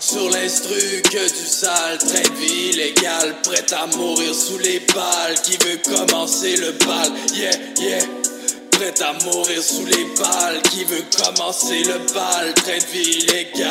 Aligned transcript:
Sur 0.00 0.30
l'instru 0.30 1.02
que 1.04 1.28
du 1.28 1.46
sale, 1.46 1.98
train 1.98 2.22
de 2.22 2.38
vie 2.40 2.70
illégal, 2.72 3.34
prêt 3.42 3.66
à 3.72 3.86
mourir 3.96 4.34
sous 4.34 4.58
les 4.58 4.80
balles, 4.94 5.34
qui 5.44 5.58
veut 5.58 5.78
commencer 5.84 6.56
le 6.56 6.72
bal, 6.86 7.10
yeah, 7.34 7.50
yeah. 7.80 8.04
Prêt 8.70 8.94
à 9.02 9.12
mourir 9.24 9.62
sous 9.62 9.84
les 9.84 10.06
balles, 10.18 10.62
qui 10.70 10.84
veut 10.84 11.04
commencer 11.16 11.82
le 11.84 11.98
bal, 12.14 12.54
train 12.54 12.78
de 12.78 12.92
vie 12.92 13.18
illégal. 13.24 13.68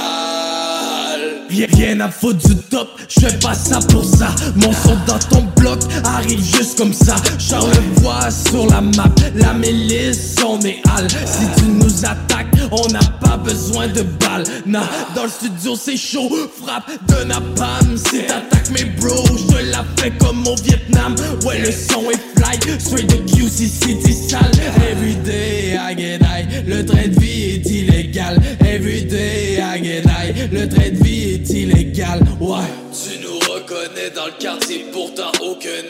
Rien, 1.49 1.67
rien 1.73 1.99
à 2.01 2.11
foutre 2.11 2.47
du 2.47 2.55
top, 2.69 2.89
je 3.07 3.21
fais 3.21 3.39
pas 3.39 3.55
ça 3.55 3.79
pour 3.89 4.05
ça. 4.05 4.35
Mon 4.55 4.73
son 4.73 4.97
dans 5.07 5.19
ton 5.29 5.43
bloc 5.55 5.79
arrive 6.03 6.43
juste 6.43 6.77
comme 6.77 6.93
ça. 6.93 7.15
Genre 7.39 7.67
le 7.67 8.01
voix 8.01 8.29
sur 8.29 8.67
la 8.67 8.81
map, 8.81 9.09
la 9.33 9.53
milice, 9.53 10.35
on 10.45 10.59
est 10.61 10.81
hal. 10.95 11.07
Si 11.09 11.45
tu 11.57 11.65
nous 11.69 12.05
attaques, 12.05 12.56
on 12.71 12.87
n'a 12.89 12.99
pas 13.21 13.37
besoin 13.37 13.87
de 13.87 14.01
balles. 14.01 14.43
Nah, 14.65 14.87
dans 15.15 15.23
le 15.23 15.29
studio 15.29 15.75
c'est 15.75 15.97
chaud, 15.97 16.29
frappe 16.61 16.89
de 17.07 17.23
napalm. 17.25 17.97
Si 17.97 18.23
t'attaques 18.25 18.71
mes 18.71 18.85
bros, 18.85 19.25
je 19.51 19.71
la 19.71 19.85
fais 19.97 20.11
comme 20.11 20.45
au 20.47 20.55
Vietnam. 20.55 21.15
Ouais, 21.45 21.59
le 21.59 21.71
son 21.71 22.09
est 22.09 22.19
fly, 22.35 22.79
straight 22.79 23.07
de 23.09 23.17
QC 23.31 23.67
City 23.67 24.13
sale. 24.13 24.51
Everyday 24.91 25.77
I 25.77 25.95
get 25.95 26.19
high, 26.21 26.65
le 26.67 26.85
train 26.85 27.07
de 27.07 27.19
vie 27.19 27.55
est 27.55 27.69
illégal. 27.69 28.39
Everyday 28.59 29.59
I 29.59 29.83
get 29.83 30.03
high, 30.03 30.49
le 30.51 30.67
train 30.67 30.89
de 30.89 31.03
vie 31.03 31.33
est 31.33 31.49
illégal. 31.49 32.19
Ouais. 32.39 32.57
Tu 32.91 33.19
nous 33.21 33.37
reconnais 33.39 34.11
dans 34.15 34.25
le 34.25 34.33
quartier, 34.39 34.85
aucun 34.93 35.16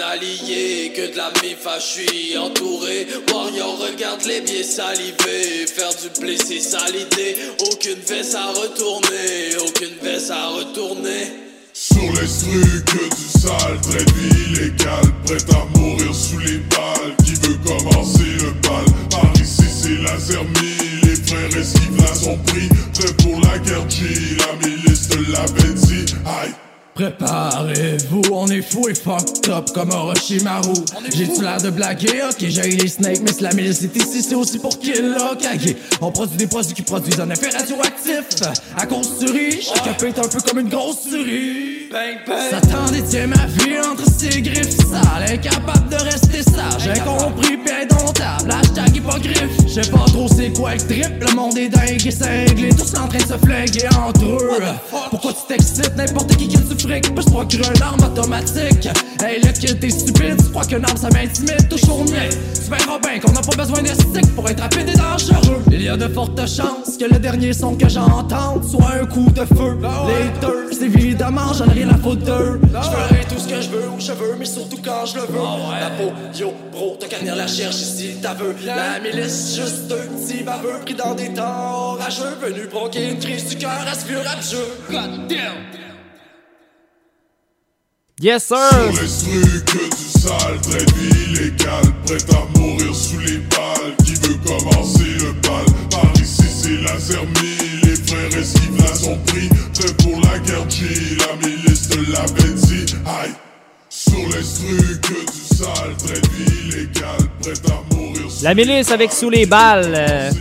Que 0.09 1.11
de 1.11 1.17
la 1.17 1.31
mifa, 1.43 1.77
je 1.79 1.99
suis 1.99 2.37
entouré. 2.37 3.05
Warrior, 3.29 3.77
regarde 3.77 4.23
les 4.23 4.39
biais 4.39 4.63
salivés. 4.63 5.67
Faire 5.67 5.91
du 5.95 6.37
ça 6.61 6.79
l'idée. 6.87 7.35
Aucune 7.69 7.99
veste 8.07 8.35
à 8.35 8.47
retourner, 8.47 9.57
aucune 9.59 9.97
veste 10.01 10.31
à 10.31 10.47
retourner. 10.47 11.27
Sur 11.73 12.01
l'instru 12.13 12.61
que 12.85 13.15
du 13.15 13.39
sale, 13.39 13.81
très 13.81 14.05
illégale, 14.47 15.11
prêt 15.25 15.53
à 15.53 15.77
mourir 15.77 16.15
sous 16.15 16.39
les 16.39 16.59
balles, 16.59 17.15
qui 17.25 17.33
veut 17.33 17.57
commencer 17.65 18.31
le 18.39 18.51
bal? 18.61 18.85
Par 19.11 19.33
ici 19.35 19.65
c'est 19.69 20.01
la 20.01 20.17
zermie, 20.17 21.01
les 21.03 21.15
frères 21.17 21.57
esquivent 21.59 21.97
là 21.97 22.15
sont 22.15 22.37
pris, 22.45 22.69
prêts 22.93 23.13
pour 23.21 23.41
la 23.41 23.59
guerre 23.59 23.89
G, 23.89 24.05
la 24.39 24.67
milice 24.67 25.09
de 25.09 25.31
la 25.33 25.45
Benzi, 25.47 26.05
aïe 26.25 26.66
Préparez-vous, 26.97 28.23
on 28.31 28.47
est 28.47 28.63
fou 28.63 28.87
et 28.89 28.95
fucked 28.95 29.51
up 29.51 29.69
comme 29.71 29.91
Orochimaru. 29.91 30.73
J'ai-tu 31.15 31.43
l'air 31.43 31.61
de 31.61 31.69
blaguer? 31.69 32.23
Ok, 32.27 32.37
j'ai 32.39 32.71
les 32.71 32.87
snakes, 32.87 33.21
mais 33.21 33.33
c'est 33.33 33.41
la 33.41 33.51
est 33.51 33.95
ici, 33.95 34.23
c'est 34.27 34.33
aussi 34.33 34.57
pour 34.57 34.79
qu'il 34.79 35.15
Kage. 35.39 35.75
On 36.01 36.11
produit 36.11 36.37
des 36.37 36.47
produits 36.47 36.73
qui 36.73 36.81
produisent 36.81 37.19
un 37.19 37.29
effet 37.29 37.55
radioactif. 37.55 38.25
À 38.75 38.87
cause 38.87 39.19
du 39.19 39.27
riz, 39.27 39.61
chaque 39.61 40.01
est 40.01 40.19
un 40.19 40.27
peu 40.27 40.39
comme 40.39 40.57
une 40.57 40.69
grosse 40.69 41.03
souris. 41.03 41.87
Bang 41.91 42.17
bang. 42.27 42.49
Satan 42.49 42.91
détient 42.91 43.27
ma 43.27 43.45
vie 43.45 43.79
entre 43.79 44.03
ses 44.11 44.41
griffes 44.41 44.77
sales, 44.77 45.33
incapable 45.33 45.89
de 45.89 45.95
rester 46.03 46.41
sage, 46.41 46.87
incompris 46.97 47.57
pis 47.57 47.71
indomptable, 47.71 48.51
hashtag 48.51 48.97
hypogriffe. 48.97 49.57
Je 49.67 49.81
sais 49.81 49.91
pas 49.91 50.05
trop 50.07 50.27
c'est 50.27 50.51
quoi 50.51 50.73
le 50.73 50.81
trip, 50.81 51.11
le 51.21 51.35
monde 51.35 51.57
est 51.57 51.69
dingue 51.69 52.05
et 52.05 52.11
cinglé, 52.11 52.69
tous 52.69 52.93
en 52.97 53.07
train 53.07 53.19
de 53.19 53.23
se 53.23 53.37
flinguer 53.37 53.87
entre 54.05 54.25
eux. 54.25 54.61
Pourquoi 55.11 55.31
tu 55.31 55.47
t'excites, 55.47 55.95
n'importe 55.95 56.35
qui 56.35 56.47
qui 56.47 56.57
du 56.57 56.86
se 56.87 57.29
procurer 57.29 57.69
une 57.75 57.81
arme 57.81 58.03
automatique. 58.03 58.87
Hey 59.23 59.41
là 59.41 59.51
que 59.51 59.73
t'es 59.73 59.89
stupide, 59.89 60.37
tu 60.37 60.49
crois 60.51 60.63
qu'une 60.63 60.85
arme 60.85 60.97
ça 60.97 61.09
m'intimide, 61.09 61.67
toujours 61.69 62.03
mieux. 62.05 62.29
Tu 62.53 62.69
verras 62.69 62.99
bien 62.99 63.19
qu'on 63.19 63.31
n'a 63.31 63.41
pas 63.41 63.55
besoin 63.55 63.81
de 63.81 63.87
stick 63.87 64.35
pour 64.35 64.49
être 64.49 64.61
rapide 64.61 64.89
et 64.89 64.97
dangereux. 64.97 65.61
Il 65.71 65.81
y 65.81 65.89
a 65.89 65.97
de 65.97 66.07
fortes 66.07 66.39
chances 66.39 66.97
que 66.97 67.05
le 67.05 67.19
dernier 67.19 67.53
son 67.53 67.75
que 67.75 67.89
j'entende 67.89 68.63
soit 68.63 68.93
un 69.01 69.05
coup 69.05 69.29
de 69.31 69.45
feu. 69.45 69.77
Les 70.07 70.39
deux, 70.39 70.71
c'est 70.71 70.85
évidemment, 70.85 71.53
j'en 71.53 71.65
ai 71.65 71.83
rien 71.83 71.89
à 71.89 71.97
foutre 71.97 72.23
d'eux. 72.23 72.59
Je 72.63 72.89
ferai 72.89 73.25
tout 73.27 73.39
ce 73.39 73.47
que 73.47 73.61
je 73.61 73.69
veux 73.69 73.89
où 73.89 73.99
je 73.99 74.11
veux, 74.13 74.35
mais 74.39 74.45
surtout 74.45 74.79
quand 74.83 75.05
je 75.05 75.15
le 75.15 75.21
veux. 75.21 75.39
La 75.79 75.89
peau, 75.89 76.11
yo, 76.37 76.53
bro, 76.71 76.97
t'as 76.99 77.07
qu'à 77.07 77.17
venir 77.17 77.35
la 77.35 77.47
chercher 77.47 77.85
si 77.85 78.15
t'as 78.21 78.33
veux. 78.33 78.55
La 78.65 78.99
milice, 78.99 79.55
juste 79.55 79.87
deux 79.87 79.95
petits 79.95 80.43
baveux 80.43 80.79
pris 80.85 80.95
dans 80.95 81.15
des 81.15 81.33
temps 81.33 81.93
orageux, 81.93 82.37
venus 82.41 82.69
provoquer 82.69 83.09
une 83.11 83.19
crise 83.19 83.47
du 83.47 83.57
cœur 83.57 83.85
à 83.91 83.93
ce 83.93 84.07
vieux 84.07 84.19
rap. 84.19 84.39
God 84.89 85.27
damn! 85.27 85.86
Yes, 88.19 88.45
sir! 88.45 88.57
Sur 88.57 88.93
l'instru 88.99 89.41
que 89.63 89.95
du 89.95 90.19
sale, 90.19 90.59
très 90.63 90.83
illégale, 91.05 91.93
prêt 92.03 92.17
à 92.35 92.57
mourir 92.57 92.95
sous 92.95 93.19
les 93.19 93.37
balles, 93.37 93.95
qui 94.03 94.15
veut 94.15 94.33
commencer 94.43 95.03
le 95.19 95.33
bal? 95.33 95.65
Par 95.91 96.11
ici 96.19 96.41
c'est 96.49 96.81
la 96.81 96.97
zermie, 96.97 97.57
les 97.83 97.95
frères 97.95 98.35
esquivent 98.39 98.77
là 98.79 98.95
sont 98.95 99.19
pris, 99.27 99.47
prêts 99.75 99.93
pour 100.01 100.19
la 100.21 100.39
guerre 100.39 100.67
G, 100.67 100.85
la 101.19 101.47
milice 101.47 101.89
de 101.89 102.11
la 102.11 102.25
Benzi, 102.25 102.85
aïe. 103.05 103.33
Sur 103.87 104.27
l'instru 104.29 104.77
que 104.99 105.19
du 105.31 105.55
sale, 105.55 105.95
très 105.99 106.19
illégale, 106.41 107.29
prêt 107.39 107.53
à 107.71 107.93
mourir 107.93 108.31
sous 108.31 108.43
La 108.43 108.55
milice 108.55 108.89
avec 108.89 109.11
sous 109.11 109.29
les 109.29 109.45
balles. 109.45 109.93
euh, 109.95 110.31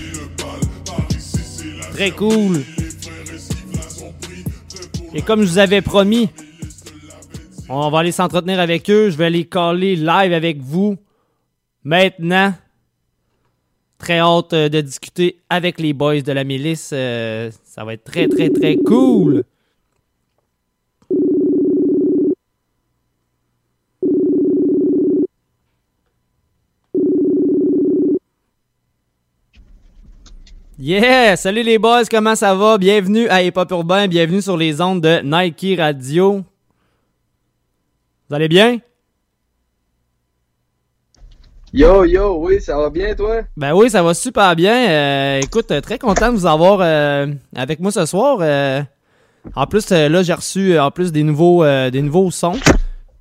très 1.93 2.11
cool. 2.11 2.65
les 5.13 5.19
Et 5.19 5.21
comme 5.21 5.43
je 5.43 5.49
vous 5.51 5.59
avais 5.59 5.83
promis, 5.83 6.31
on 7.69 7.91
va 7.91 7.99
aller 7.99 8.13
s'entretenir 8.13 8.61
avec 8.61 8.89
eux. 8.91 9.11
Je 9.11 9.17
vais 9.17 9.31
les 9.31 9.45
caller 9.45 9.97
live 9.97 10.33
avec 10.33 10.61
vous 10.61 10.97
maintenant. 11.85 12.55
Très 13.99 14.19
hâte 14.19 14.53
euh, 14.53 14.69
de 14.69 14.81
discuter 14.83 15.39
avec 15.49 15.81
les 15.81 15.93
boys 15.93 16.21
de 16.21 16.33
la 16.33 16.45
milice. 16.45 16.91
Euh, 16.93 17.51
ça 17.65 17.85
va 17.85 17.95
être 17.95 18.05
très, 18.05 18.29
très, 18.29 18.51
très 18.51 18.77
cool. 18.77 19.45
Yeah! 30.79 31.37
Salut 31.37 31.63
les 31.63 31.79
boys, 31.79 32.05
comment 32.11 32.35
ça 32.35 32.55
va? 32.55 32.77
Bienvenue 32.77 33.29
à 33.29 33.43
Hip 33.43 33.53
Hop 33.57 33.71
Urbain, 33.71 34.09
bienvenue 34.09 34.43
sur 34.43 34.59
les 34.59 34.83
ondes 34.83 35.01
de 35.01 35.21
Nike 35.25 35.79
Radio. 35.79 36.45
Vous 38.29 38.35
allez 38.35 38.49
bien? 38.49 38.79
Yo, 41.73 42.05
yo, 42.05 42.39
oui, 42.41 42.61
ça 42.61 42.77
va 42.77 42.91
bien, 42.91 43.15
toi? 43.15 43.43
Ben 43.57 43.73
oui, 43.73 43.89
ça 43.89 44.03
va 44.03 44.15
super 44.15 44.57
bien. 44.57 44.91
Euh, 44.91 45.41
écoute, 45.41 45.71
euh, 45.71 45.81
très 45.81 45.97
content 45.97 46.33
de 46.33 46.37
vous 46.37 46.47
avoir 46.47 46.81
euh, 46.81 47.29
avec 47.55 47.79
moi 47.79 47.93
ce 47.93 48.05
soir. 48.05 48.39
Euh, 48.41 48.83
en 49.55 49.67
plus, 49.67 49.91
là, 49.91 50.25
j'ai 50.25 50.33
reçu 50.33 50.77
en 50.77 50.91
plus 50.91 51.13
des 51.13 51.23
nouveaux, 51.23 51.65
des 51.65 52.03
nouveaux 52.03 52.33
sons. 52.33 52.59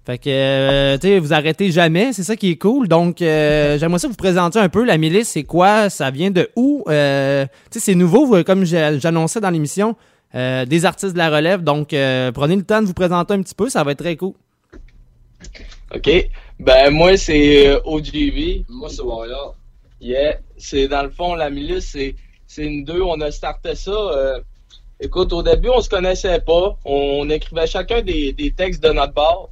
Fait 0.08 0.18
que, 0.18 0.96
tu 0.96 1.08
sais, 1.08 1.20
vous 1.20 1.34
arrêtez 1.34 1.70
jamais, 1.70 2.12
c'est 2.12 2.24
ça 2.24 2.36
qui 2.36 2.50
est 2.50 2.58
cool. 2.58 2.88
Donc, 2.88 3.18
j'aimerais 3.20 4.00
ça 4.00 4.08
vous 4.08 4.16
présenter 4.16 4.58
un 4.58 4.70
peu 4.70 4.84
la 4.84 4.98
milice, 4.98 5.30
c'est 5.30 5.44
quoi, 5.44 5.92
ça 5.92 6.10
vient 6.10 6.32
de 6.32 6.50
où? 6.56 6.84
Tu 6.88 6.92
sais, 6.92 7.48
c'est 7.70 7.96
nouveau, 7.96 8.44
comme 8.44 8.66
j'annonçais 8.66 9.40
dans 9.40 9.52
l'émission, 9.52 9.96
des 10.34 10.86
artistes 10.86 11.14
de 11.14 11.20
la 11.20 11.30
relève. 11.30 11.62
Donc, 11.62 11.90
prenez 11.90 12.56
le 12.56 12.64
temps 12.64 12.82
de 12.82 12.88
vous 12.88 12.94
présenter 12.94 13.36
un 13.36 13.42
petit 13.44 13.56
peu, 13.56 13.70
ça 13.70 13.84
va 13.84 13.92
être 13.92 14.00
très 14.00 14.16
cool. 14.16 14.34
OK. 15.94 16.30
Ben, 16.60 16.90
moi, 16.92 17.18
c'est 17.18 17.68
euh, 17.68 17.80
OGV. 17.86 18.66
Moi, 18.70 18.90
c'est 18.90 19.02
Warrior. 19.02 19.56
Yeah. 20.02 20.40
C'est, 20.58 20.88
dans 20.88 21.04
le 21.04 21.10
fond, 21.10 21.36
la 21.36 21.50
milice, 21.50 21.90
c'est, 21.92 22.16
c'est 22.48 22.64
une 22.64 22.84
deux. 22.84 23.02
On 23.02 23.20
a 23.22 23.32
starté 23.32 23.76
ça. 23.76 23.92
euh, 23.92 24.40
écoute, 25.00 25.34
au 25.34 25.44
début, 25.44 25.70
on 25.70 25.82
se 25.82 25.90
connaissait 25.90 26.40
pas. 26.40 26.78
On 26.86 27.30
écrivait 27.30 27.68
chacun 27.68 28.02
des, 28.02 28.32
des 28.34 28.52
textes 28.52 28.82
de 28.84 28.90
notre 28.90 29.14
bord. 29.14 29.50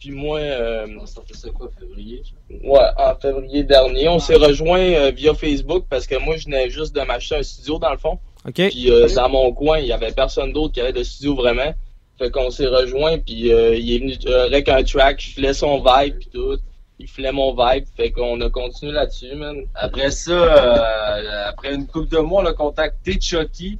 Puis 0.00 0.10
moi, 0.10 0.40
euh, 0.40 0.86
On 1.00 1.06
sortait 1.06 1.34
ça 1.34 1.48
quoi, 1.50 1.68
février? 1.78 2.22
ça? 2.24 2.54
ouais, 2.68 2.88
en 2.98 3.14
février 3.14 3.62
dernier, 3.62 4.08
on 4.08 4.18
s'est 4.18 4.34
rejoint 4.34 4.80
euh, 4.80 5.10
via 5.12 5.32
Facebook 5.32 5.84
parce 5.88 6.08
que 6.08 6.16
moi, 6.16 6.36
je 6.36 6.46
venais 6.46 6.70
juste 6.70 6.92
de 6.92 7.02
m'acheter 7.02 7.36
un 7.36 7.42
studio, 7.44 7.78
dans 7.78 7.92
le 7.92 7.98
fond. 7.98 8.18
OK? 8.48 8.54
Puis 8.70 8.90
euh, 8.90 9.06
dans 9.14 9.28
mon 9.28 9.52
coin, 9.52 9.78
il 9.78 9.86
y 9.86 9.92
avait 9.92 10.10
personne 10.10 10.52
d'autre 10.52 10.74
qui 10.74 10.80
avait 10.80 10.92
de 10.92 11.04
studio 11.04 11.36
vraiment. 11.36 11.72
Fait 12.18 12.30
qu'on 12.30 12.50
s'est 12.50 12.66
rejoint 12.66 13.18
puis 13.18 13.52
euh, 13.52 13.74
il 13.74 13.94
est 13.94 13.98
venu 13.98 14.14
euh, 14.26 14.46
avec 14.46 14.68
un 14.68 14.82
track, 14.82 15.20
je 15.20 15.30
filais 15.30 15.54
son 15.54 15.78
vibe 15.78 16.18
puis 16.18 16.28
tout. 16.32 16.58
Il 16.98 17.08
filait 17.08 17.32
mon 17.32 17.52
vibe, 17.52 17.84
fait 17.96 18.12
qu'on 18.12 18.40
a 18.40 18.50
continué 18.50 18.92
là-dessus, 18.92 19.34
man. 19.34 19.56
Après 19.74 20.10
ça, 20.10 20.30
euh, 20.30 21.48
après 21.48 21.74
une 21.74 21.86
couple 21.86 22.14
de 22.14 22.18
mois, 22.18 22.42
on 22.42 22.46
a 22.46 22.52
contacté 22.52 23.18
Chucky. 23.20 23.78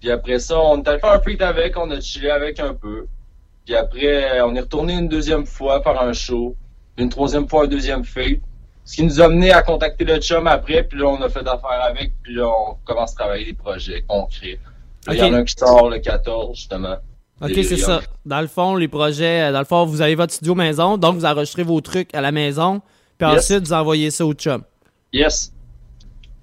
Puis 0.00 0.10
après 0.10 0.38
ça, 0.40 0.58
on 0.58 0.82
est 0.82 0.88
allé 0.88 0.98
faire 0.98 1.12
un 1.12 1.20
feat 1.20 1.40
avec, 1.42 1.76
on 1.76 1.90
a 1.90 2.00
chillé 2.00 2.30
avec 2.30 2.58
un 2.58 2.74
peu. 2.74 3.06
Puis 3.66 3.76
après, 3.76 4.40
on 4.40 4.54
est 4.56 4.60
retourné 4.60 4.94
une 4.94 5.08
deuxième 5.08 5.46
fois 5.46 5.82
faire 5.82 6.00
un 6.00 6.12
show. 6.12 6.56
Une 6.96 7.08
troisième 7.08 7.48
fois, 7.48 7.64
un 7.64 7.68
deuxième 7.68 8.04
feat. 8.04 8.42
Ce 8.84 8.96
qui 8.96 9.04
nous 9.04 9.20
a 9.20 9.28
mené 9.28 9.52
à 9.52 9.62
contacter 9.62 10.04
le 10.04 10.18
chum 10.18 10.48
après, 10.48 10.82
puis 10.82 10.98
là, 10.98 11.06
on 11.06 11.22
a 11.22 11.28
fait 11.28 11.46
affaire 11.46 11.82
avec, 11.82 12.12
puis 12.22 12.34
là, 12.34 12.48
on 12.48 12.74
commence 12.84 13.12
à 13.12 13.16
travailler 13.16 13.44
des 13.44 13.52
projets 13.52 14.02
concrets. 14.08 14.58
Il 15.08 15.14
y 15.14 15.22
en 15.22 15.32
a 15.34 15.36
un 15.38 15.44
qui 15.44 15.54
sort 15.56 15.88
le 15.88 15.98
14, 15.98 16.56
justement. 16.56 16.96
OK, 17.40 17.52
c'est 17.54 17.76
ça. 17.78 18.00
Dans 18.26 18.40
le 18.40 18.46
fond, 18.46 18.76
les 18.76 18.88
projets, 18.88 19.48
euh, 19.48 19.52
dans 19.52 19.60
le 19.60 19.64
fond, 19.64 19.84
vous 19.86 20.02
avez 20.02 20.14
votre 20.14 20.32
studio 20.32 20.54
maison, 20.54 20.98
donc 20.98 21.14
vous 21.16 21.24
enregistrez 21.24 21.62
vos 21.62 21.80
trucs 21.80 22.14
à 22.14 22.20
la 22.20 22.32
maison, 22.32 22.80
puis 23.18 23.28
Yes. 23.28 23.38
ensuite 23.38 23.66
vous 23.66 23.72
envoyez 23.72 24.10
ça 24.10 24.26
au 24.26 24.34
chum. 24.34 24.62
Yes. 25.12 25.52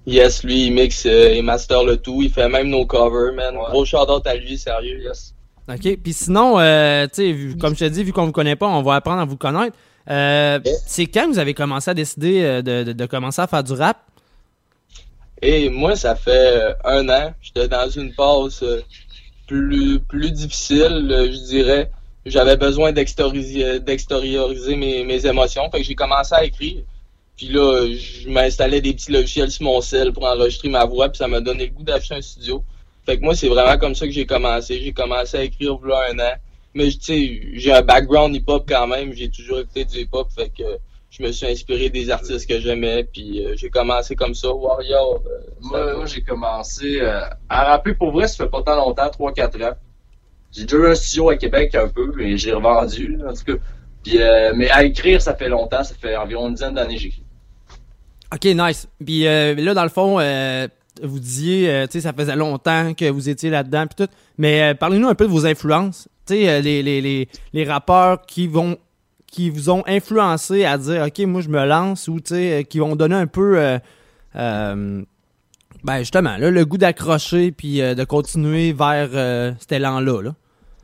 Yes, 0.06 0.42
lui, 0.42 0.66
il 0.66 0.72
mixe 0.72 1.04
euh, 1.06 1.34
et 1.34 1.42
master 1.42 1.84
le 1.84 1.96
tout. 1.98 2.20
Il 2.22 2.30
fait 2.30 2.48
même 2.48 2.68
nos 2.68 2.86
covers, 2.86 3.32
man. 3.34 3.56
Ouais. 3.56 3.62
Gros 3.70 3.84
shout-out 3.84 4.26
à 4.26 4.34
lui, 4.34 4.56
sérieux. 4.58 5.00
Yes. 5.02 5.34
OK. 5.68 5.98
Puis 6.02 6.12
sinon, 6.14 6.58
euh, 6.58 7.06
tu 7.06 7.10
sais, 7.14 7.32
vu- 7.32 7.56
comme 7.58 7.74
je 7.76 7.80
te 7.84 7.90
dis, 7.90 8.02
vu 8.02 8.12
qu'on 8.12 8.24
vous 8.26 8.32
connaît 8.32 8.56
pas, 8.56 8.66
on 8.66 8.82
va 8.82 8.94
apprendre 8.96 9.20
à 9.20 9.24
vous 9.26 9.36
connaître. 9.36 9.76
Euh, 10.10 10.58
C'est 10.86 11.06
quand 11.06 11.28
vous 11.28 11.38
avez 11.38 11.52
commencé 11.52 11.90
à 11.90 11.94
décider 11.94 12.42
euh, 12.42 12.62
de, 12.62 12.84
de- 12.84 12.92
de 12.92 13.06
commencer 13.06 13.42
à 13.42 13.46
faire 13.46 13.62
du 13.62 13.72
rap? 13.74 13.98
Et 15.42 15.68
moi, 15.68 15.94
ça 15.94 16.14
fait 16.16 16.30
euh, 16.30 16.72
un 16.84 17.08
an. 17.10 17.34
J'étais 17.42 17.68
dans 17.68 17.88
une 17.90 18.12
passe 18.14 18.62
euh, 18.62 18.80
plus, 19.48 20.30
difficile, 20.32 21.08
euh, 21.10 21.32
je 21.32 21.46
dirais. 21.46 21.90
J'avais 22.26 22.56
besoin 22.56 22.92
d'extérioriser 22.92 24.76
mes, 24.76 25.04
mes 25.04 25.26
émotions. 25.26 25.70
Fait 25.70 25.78
que 25.78 25.84
j'ai 25.84 25.94
commencé 25.94 26.34
à 26.34 26.44
écrire. 26.44 26.82
Puis 27.36 27.48
là, 27.48 27.86
je 27.86 28.28
m'installais 28.28 28.80
des 28.80 28.92
petits 28.92 29.12
logiciels 29.12 29.50
sur 29.50 29.64
mon 29.64 29.80
cell 29.80 30.12
pour 30.12 30.24
enregistrer 30.24 30.68
ma 30.68 30.84
voix. 30.84 31.08
Puis 31.08 31.18
ça 31.18 31.28
m'a 31.28 31.40
donné 31.40 31.66
le 31.66 31.72
goût 31.72 31.84
d'acheter 31.84 32.14
un 32.14 32.20
studio. 32.20 32.62
Fait 33.06 33.16
que 33.16 33.22
moi, 33.22 33.34
c'est 33.34 33.48
vraiment 33.48 33.78
comme 33.78 33.94
ça 33.94 34.06
que 34.06 34.12
j'ai 34.12 34.26
commencé. 34.26 34.80
J'ai 34.82 34.92
commencé 34.92 35.36
à 35.38 35.42
écrire 35.44 35.76
voilà 35.76 36.10
un 36.10 36.18
an. 36.18 36.32
Mais 36.74 36.90
tu 36.90 36.98
sais, 37.00 37.40
j'ai 37.54 37.72
un 37.72 37.82
background 37.82 38.36
hip-hop 38.36 38.64
quand 38.68 38.86
même. 38.86 39.14
J'ai 39.14 39.30
toujours 39.30 39.60
écouté 39.60 39.84
du 39.86 40.00
hip-hop. 40.00 40.28
Fait 40.34 40.50
que 40.50 40.64
je 41.10 41.22
me 41.22 41.32
suis 41.32 41.46
inspiré 41.46 41.90
des 41.90 42.10
artistes 42.10 42.48
que 42.48 42.60
j'aimais. 42.60 43.04
Puis 43.04 43.44
euh, 43.44 43.54
j'ai 43.56 43.70
commencé 43.70 44.14
comme 44.14 44.34
ça. 44.34 44.52
Warrior. 44.52 45.22
euh, 45.26 45.40
Moi, 45.60 45.96
moi, 45.96 46.06
j'ai 46.06 46.22
commencé 46.22 47.00
euh, 47.00 47.20
à 47.48 47.64
rapper 47.64 47.94
pour 47.94 48.12
vrai, 48.12 48.28
ça 48.28 48.44
fait 48.44 48.50
pas 48.50 48.62
tant 48.62 48.76
longtemps, 48.76 49.06
3-4 49.08 49.64
ans. 49.64 49.74
J'ai 50.52 50.64
déjà 50.64 50.76
eu 50.76 50.86
un 50.88 50.94
studio 50.94 51.28
à 51.30 51.36
Québec 51.36 51.74
un 51.74 51.88
peu, 51.88 52.12
mais 52.16 52.36
j'ai 52.38 52.52
revendu, 52.52 53.16
là, 53.16 53.30
en 53.30 53.34
tout 53.34 53.44
cas. 53.44 53.62
Puis, 54.02 54.20
euh, 54.20 54.52
mais 54.54 54.70
à 54.70 54.84
écrire, 54.84 55.20
ça 55.20 55.34
fait 55.34 55.48
longtemps, 55.48 55.84
ça 55.84 55.94
fait 55.94 56.16
environ 56.16 56.48
une 56.48 56.54
dizaine 56.54 56.74
d'années 56.74 56.94
que 56.94 57.00
j'écris. 57.02 57.22
OK, 58.32 58.44
nice. 58.44 58.88
Puis 59.04 59.26
euh, 59.26 59.54
là, 59.54 59.74
dans 59.74 59.82
le 59.82 59.88
fond, 59.88 60.18
euh, 60.20 60.68
vous 61.02 61.18
disiez, 61.18 61.70
euh, 61.70 61.86
tu 61.86 61.92
sais, 61.92 62.00
ça 62.02 62.12
faisait 62.12 62.36
longtemps 62.36 62.94
que 62.94 63.08
vous 63.10 63.28
étiez 63.28 63.50
là-dedans, 63.50 63.86
puis 63.86 64.06
tout. 64.06 64.12
Mais 64.36 64.62
euh, 64.70 64.74
parlez-nous 64.74 65.08
un 65.08 65.14
peu 65.14 65.26
de 65.26 65.30
vos 65.30 65.46
influences. 65.46 66.08
Tu 66.26 66.34
sais, 66.34 66.48
euh, 66.48 66.60
les, 66.60 66.82
les, 66.82 67.00
les, 67.00 67.28
les 67.52 67.64
rappeurs 67.64 68.22
qui 68.26 68.46
vont 68.46 68.76
qui 69.30 69.50
vous 69.50 69.70
ont 69.70 69.82
influencé 69.86 70.64
à 70.64 70.78
dire, 70.78 71.04
OK, 71.06 71.18
moi, 71.26 71.40
je 71.40 71.48
me 71.48 71.64
lance, 71.66 72.08
ou 72.08 72.20
tu 72.20 72.34
sais, 72.34 72.60
euh, 72.60 72.62
qui 72.62 72.78
vont 72.78 72.96
donner 72.96 73.14
un 73.14 73.26
peu, 73.26 73.58
euh, 73.58 73.78
euh, 74.36 75.02
ben 75.84 75.98
justement, 75.98 76.36
là, 76.38 76.50
le 76.50 76.64
goût 76.64 76.78
d'accrocher, 76.78 77.52
puis 77.52 77.80
euh, 77.80 77.94
de 77.94 78.04
continuer 78.04 78.72
vers 78.72 79.10
euh, 79.12 79.52
cet 79.60 79.72
élan-là. 79.72 80.22
Là? 80.22 80.34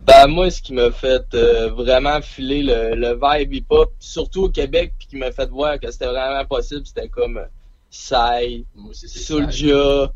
Ben, 0.07 0.27
moi, 0.27 0.51
ce 0.51 0.61
qui 0.61 0.75
m'a 0.75 0.91
fait 0.91 1.25
euh, 1.35 1.71
vraiment 1.71 2.21
filer 2.21 2.63
le, 2.63 2.95
le 2.95 3.19
vibe 3.21 3.55
hip-hop, 3.55 3.93
surtout 3.99 4.45
au 4.45 4.49
Québec, 4.51 4.93
puis 4.99 5.09
qui 5.09 5.17
m'a 5.17 5.33
fait 5.33 5.49
voir 5.49 5.81
que 5.81 5.91
c'était 5.91 6.07
vraiment 6.07 6.45
possible, 6.45 6.83
c'était 6.85 7.09
comme 7.09 7.41
ça. 7.91 8.39
Soulja, 8.93 10.13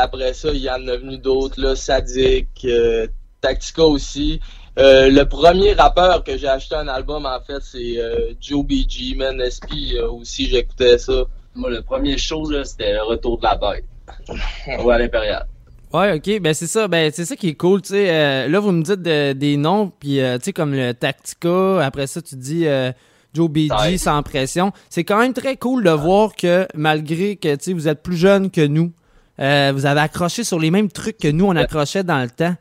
après 0.00 0.32
ça, 0.32 0.50
il 0.52 0.62
y 0.62 0.70
en 0.70 0.88
a 0.88 0.96
venu 0.96 1.18
d'autres, 1.18 1.60
là, 1.60 1.76
Sadik, 1.76 2.48
euh, 2.64 3.06
Tactica 3.42 3.84
aussi. 3.84 4.40
Euh, 4.78 5.08
le 5.10 5.24
premier 5.24 5.72
rappeur 5.72 6.22
que 6.22 6.36
j'ai 6.36 6.48
acheté 6.48 6.74
un 6.74 6.88
album, 6.88 7.24
en 7.24 7.40
fait, 7.40 7.60
c'est 7.62 7.98
euh, 7.98 8.32
Joe 8.40 8.64
BG, 8.64 9.14
man, 9.16 9.40
SP 9.40 9.96
euh, 9.96 10.10
aussi, 10.10 10.48
j'écoutais 10.48 10.98
ça. 10.98 11.24
Moi, 11.54 11.70
le 11.70 11.80
premier 11.82 12.18
show, 12.18 12.50
c'était 12.62 12.92
le 12.92 13.02
retour 13.02 13.38
de 13.38 13.44
la 13.44 13.54
bête. 13.56 13.84
Ouais, 14.84 14.94
à 14.94 14.98
l'Impérial. 14.98 15.46
Ouais, 15.92 16.12
ok, 16.14 16.40
ben 16.40 16.52
c'est 16.52 16.66
ça, 16.66 16.88
ben 16.88 17.10
c'est 17.14 17.24
ça 17.24 17.36
qui 17.36 17.48
est 17.48 17.54
cool, 17.54 17.80
tu 17.80 17.90
sais. 17.90 18.10
euh, 18.10 18.48
là, 18.48 18.58
vous 18.60 18.72
me 18.72 18.82
dites 18.82 19.00
de- 19.00 19.32
des 19.32 19.56
noms, 19.56 19.90
puis 19.98 20.20
euh, 20.20 20.36
tu 20.36 20.44
sais, 20.46 20.52
comme 20.52 20.74
le 20.74 20.92
Tactica, 20.92 21.82
après 21.82 22.06
ça, 22.06 22.20
tu 22.20 22.34
dis 22.36 22.66
euh, 22.66 22.92
Joe 23.32 23.48
BG 23.48 23.72
Ouais. 23.72 23.96
sans 23.96 24.22
pression. 24.22 24.72
C'est 24.90 25.04
quand 25.04 25.18
même 25.18 25.32
très 25.32 25.56
cool 25.56 25.84
de 25.84 25.90
voir 25.90 26.34
que 26.36 26.66
malgré 26.74 27.36
que 27.36 27.54
tu 27.54 27.64
sais, 27.64 27.72
vous 27.72 27.88
êtes 27.88 28.02
plus 28.02 28.16
jeune 28.16 28.50
que 28.50 28.66
nous, 28.66 28.92
euh, 29.40 29.72
vous 29.74 29.86
avez 29.86 30.00
accroché 30.00 30.44
sur 30.44 30.58
les 30.58 30.70
mêmes 30.70 30.90
trucs 30.90 31.18
que 31.18 31.28
nous, 31.28 31.46
on 31.46 31.56
accrochait 31.56 32.04
dans 32.04 32.20
le 32.20 32.30
temps. 32.30 32.56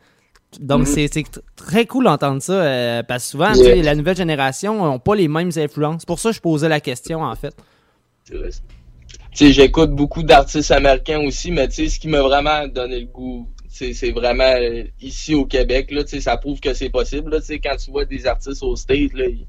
Donc, 0.60 0.82
Mhm. 0.82 0.86
c'est 0.86 1.08
c'est 1.14 1.22
tr- 1.22 1.42
très 1.56 1.86
cool 1.86 2.06
d'entendre 2.06 2.42
ça, 2.42 2.54
euh, 2.54 3.04
parce 3.04 3.26
que 3.26 3.30
souvent, 3.32 3.52
la 3.84 3.94
nouvelle 3.96 4.16
génération 4.16 4.90
n'a 4.92 5.00
pas 5.00 5.16
les 5.16 5.28
mêmes 5.28 5.52
influences. 5.56 6.02
C'est 6.02 6.08
pour 6.08 6.20
ça 6.20 6.30
que 6.30 6.36
je 6.36 6.42
posais 6.42 6.70
la 6.70 6.80
question, 6.80 7.22
en 7.24 7.36
fait. 7.36 7.54
Tu 8.26 8.36
sais, 9.34 9.52
j'écoute 9.52 9.92
beaucoup 9.92 10.24
d'artistes 10.24 10.72
américains 10.72 11.20
aussi, 11.20 11.52
mais 11.52 11.70
ce 11.70 12.00
qui 12.00 12.08
m'a 12.08 12.22
vraiment 12.22 12.68
donné 12.68 13.02
le 13.02 13.06
goût, 13.08 13.50
c'est 13.68 14.12
vraiment 14.12 14.44
euh, 14.56 14.84
ici 15.02 15.36
au 15.36 15.46
Québec, 15.46 15.92
là, 15.92 16.04
ça 16.08 16.38
prouve 16.38 16.62
que 16.62 16.74
c'est 16.74 16.90
possible, 16.90 17.32
là, 17.32 17.40
quand 17.62 17.76
tu 17.76 17.92
vois 17.92 18.06
des 18.06 18.26
artistes 18.26 18.64
au 18.64 18.76
State, 18.78 19.14
là, 19.14 19.26
ils- 19.28 19.46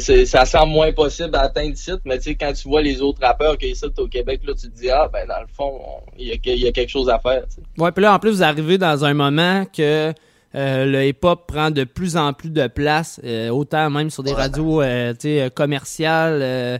c'est- 0.00 0.24
ça 0.26 0.46
semble 0.46 0.72
moins 0.72 0.90
possible 0.92 1.36
à 1.36 1.42
atteindre 1.42 1.72
ici, 1.72 1.90
mais 2.06 2.18
quand 2.40 2.52
tu 2.52 2.68
vois 2.68 2.80
les 2.80 3.02
autres 3.02 3.20
rappeurs 3.20 3.58
qui 3.58 3.76
sont 3.76 3.92
au 3.98 4.06
Québec, 4.08 4.40
là, 4.46 4.54
tu 4.54 4.70
te 4.70 4.74
dis, 4.78 4.88
ah, 4.90 5.08
ben, 5.12 5.26
dans 5.28 5.40
le 5.40 5.46
fond, 5.54 5.70
on- 5.84 6.10
il 6.18 6.28
y, 6.28 6.50
y 6.58 6.66
a 6.66 6.72
quelque 6.72 6.88
chose 6.88 7.10
à 7.10 7.18
faire. 7.18 7.44
Ouais, 7.78 7.92
puis 7.92 8.02
là, 8.02 8.14
en 8.14 8.18
plus, 8.18 8.30
vous 8.30 8.42
arrivez 8.42 8.78
dans 8.78 9.04
un 9.04 9.12
moment 9.14 9.64
que 9.66 10.12
euh, 10.56 10.84
le 10.84 11.06
hip-hop 11.06 11.46
prend 11.46 11.70
de 11.70 11.84
plus 11.84 12.16
en 12.16 12.32
plus 12.32 12.50
de 12.50 12.66
place, 12.66 13.20
euh, 13.22 13.50
autant 13.50 13.88
même 13.90 14.10
sur 14.10 14.22
des 14.24 14.32
radios 14.32 14.82
euh, 14.82 15.14
euh, 15.24 15.48
commerciales. 15.50 16.40
euh, 16.42 16.78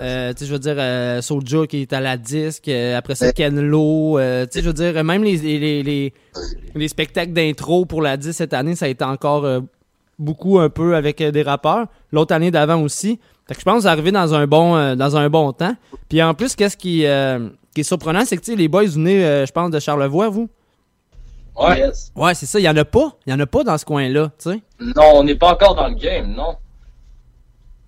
euh, 0.00 0.32
sais, 0.36 0.46
je 0.46 0.52
veux 0.52 0.58
dire, 0.58 0.76
euh, 0.78 1.20
Soulja 1.20 1.66
qui 1.66 1.82
est 1.82 1.92
à 1.92 2.00
la 2.00 2.16
disque, 2.16 2.68
euh, 2.68 2.96
après 2.96 3.14
ça, 3.14 3.32
Ken 3.32 3.60
Lo. 3.60 4.18
euh, 4.18 4.46
je 4.54 4.60
veux 4.60 4.72
dire, 4.72 5.02
même 5.04 5.24
les, 5.24 5.36
les, 5.36 5.82
les, 5.82 6.12
les 6.74 6.88
spectacles 6.88 7.32
d'intro 7.32 7.84
pour 7.84 8.00
la 8.00 8.16
disque 8.16 8.34
cette 8.38 8.54
année, 8.54 8.76
ça 8.76 8.86
a 8.86 8.88
été 8.88 9.04
encore 9.04 9.44
euh, 9.44 9.60
beaucoup 10.18 10.58
un 10.58 10.68
peu 10.68 10.96
avec 10.96 11.20
euh, 11.20 11.30
des 11.30 11.42
rappeurs. 11.42 11.86
L'autre 12.12 12.34
année 12.34 12.50
d'avant 12.50 12.80
aussi. 12.82 13.18
Fait 13.46 13.54
que 13.54 13.60
je 13.60 13.64
pense 13.64 13.76
que 13.76 13.80
vous 13.82 13.88
arrivez 13.88 14.12
dans 14.12 14.34
un 14.34 14.46
bon, 14.46 14.76
euh, 14.76 14.94
dans 14.96 15.16
un 15.16 15.28
bon 15.30 15.52
temps. 15.52 15.74
Puis 16.08 16.22
en 16.22 16.34
plus, 16.34 16.56
qu'est-ce 16.56 16.76
qui, 16.76 17.06
euh, 17.06 17.48
qui 17.74 17.80
est 17.82 17.84
surprenant, 17.84 18.22
c'est 18.24 18.36
que 18.36 18.50
les 18.52 18.68
boys, 18.68 18.84
venez, 18.86 19.24
euh, 19.24 19.46
je 19.46 19.52
pense, 19.52 19.70
de 19.70 19.78
Charlevoix, 19.78 20.28
vous? 20.28 20.48
Ouais. 21.58 21.84
Ouais, 22.16 22.34
c'est 22.34 22.46
ça. 22.46 22.58
Il 22.58 22.64
y 22.64 22.68
en 22.68 22.76
a 22.76 22.84
pas. 22.84 23.12
Il 23.26 23.30
y 23.32 23.34
en 23.34 23.40
a 23.40 23.46
pas 23.46 23.64
dans 23.64 23.78
ce 23.78 23.84
coin-là, 23.84 24.30
tu 24.38 24.50
sais. 24.50 24.60
Non, 24.80 25.12
on 25.14 25.24
n'est 25.24 25.36
pas 25.36 25.52
encore 25.52 25.74
dans 25.74 25.88
le 25.88 25.94
game, 25.94 26.32
non. 26.34 26.56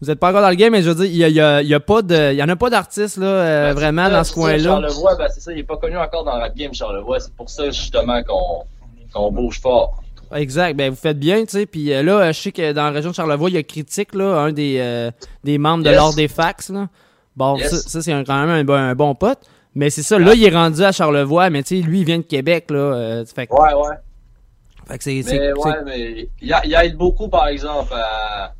Vous 0.01 0.11
êtes 0.11 0.21
pas 0.21 0.29
encore 0.31 0.43
dans 0.43 0.49
le 0.51 0.55
game, 0.55 0.71
mais 0.73 0.81
je 0.83 0.91
veux 0.91 0.95
dire, 0.95 1.07
il 1.07 1.17
y, 1.17 1.25
a- 1.25 1.29
il 1.29 1.35
y 1.35 1.41
a- 1.41 1.61
il 1.61 1.69
y 1.69 1.75
a 1.75 1.81
pas 1.81 2.03
de, 2.03 2.33
il 2.33 2.37
y 2.39 2.43
en 2.43 2.49
a 2.49 2.55
pas 2.55 2.71
d'artistes 2.71 3.17
là, 3.17 3.27
euh, 3.27 3.69
Ben, 3.71 3.75
vraiment 3.75 4.05
ça, 4.05 4.11
dans 4.11 4.25
ce 4.25 4.33
coin-là. 4.33 4.63
Charlevoix, 4.63 5.17
ben, 5.17 5.27
c'est 5.35 5.41
ça, 5.41 5.53
il 5.53 5.57
n'est 5.57 5.65
pas 5.65 5.77
connu 5.77 5.99
encore 5.99 6.23
dans 6.25 6.37
le 6.37 6.43
rap 6.43 6.55
game, 6.55 6.73
Charlevoix. 6.73 7.19
C'est 7.19 7.35
pour 7.35 7.51
ça, 7.51 7.67
justement, 7.71 8.23
qu'on 8.23 8.65
qu'on 9.13 9.33
bouge 9.33 9.61
fort. 9.61 10.03
Exact. 10.35 10.77
Ben 10.77 10.91
vous 10.91 10.97
faites 10.97 11.19
bien, 11.19 11.45
tu 11.45 11.51
sais. 11.53 11.67
Puis 11.67 11.93
euh, 11.93 12.03
là, 12.03 12.13
euh, 12.21 12.33
je 12.33 12.41
sais 12.41 12.53
que 12.53 12.73
dans 12.73 12.85
la 12.85 12.91
région 12.91 13.11
de 13.11 13.15
Charlevoix, 13.15 13.49
il 13.51 13.55
y 13.55 13.59
a 13.59 13.63
Critique 13.63 14.15
là, 14.15 14.39
un 14.41 14.53
des, 14.53 14.77
euh, 14.79 15.11
des 15.45 15.59
membres 15.59 15.85
de 15.85 15.91
l'ordre 15.91 16.17
des 16.17 16.29
fax 16.29 16.69
là. 16.71 16.89
Bon, 17.37 17.57
Yes. 17.57 17.71
ça, 17.71 17.77
ça, 17.89 18.03
c'est 18.03 18.13
quand 18.25 18.41
même 18.47 18.51
un, 18.51 18.65
bon- 18.65 18.75
un 18.75 18.95
bon 18.95 19.15
pote. 19.15 19.39
Mais 19.75 19.91
c'est 19.91 20.03
ça. 20.03 20.19
Là, 20.19 20.35
il 20.35 20.45
est 20.45 20.51
rendu 20.55 20.83
à 20.83 20.91
Charlevoix, 20.93 21.51
mais 21.51 21.63
tu 21.63 21.81
sais, 21.81 21.87
lui, 21.87 22.01
il 22.01 22.05
vient 22.05 22.19
de 22.19 22.23
Québec 22.25 22.67
là. 22.71 22.79
euh, 22.79 23.25
fait, 23.25 23.47
que- 23.47 23.53
Ouais, 23.55 23.73
ouais. 23.75 23.97
fait 24.89 24.99
que 24.99 25.05
c'est, 25.05 25.23
Mais 25.39 25.53
ouais, 25.53 25.73
mais 25.85 26.29
il, 26.43 26.53
a- 26.53 26.63
il 26.67 26.75
aide 26.75 26.97
beaucoup, 26.97 27.29
par 27.29 27.47
exemple, 27.49 27.93
à, 27.95 28.53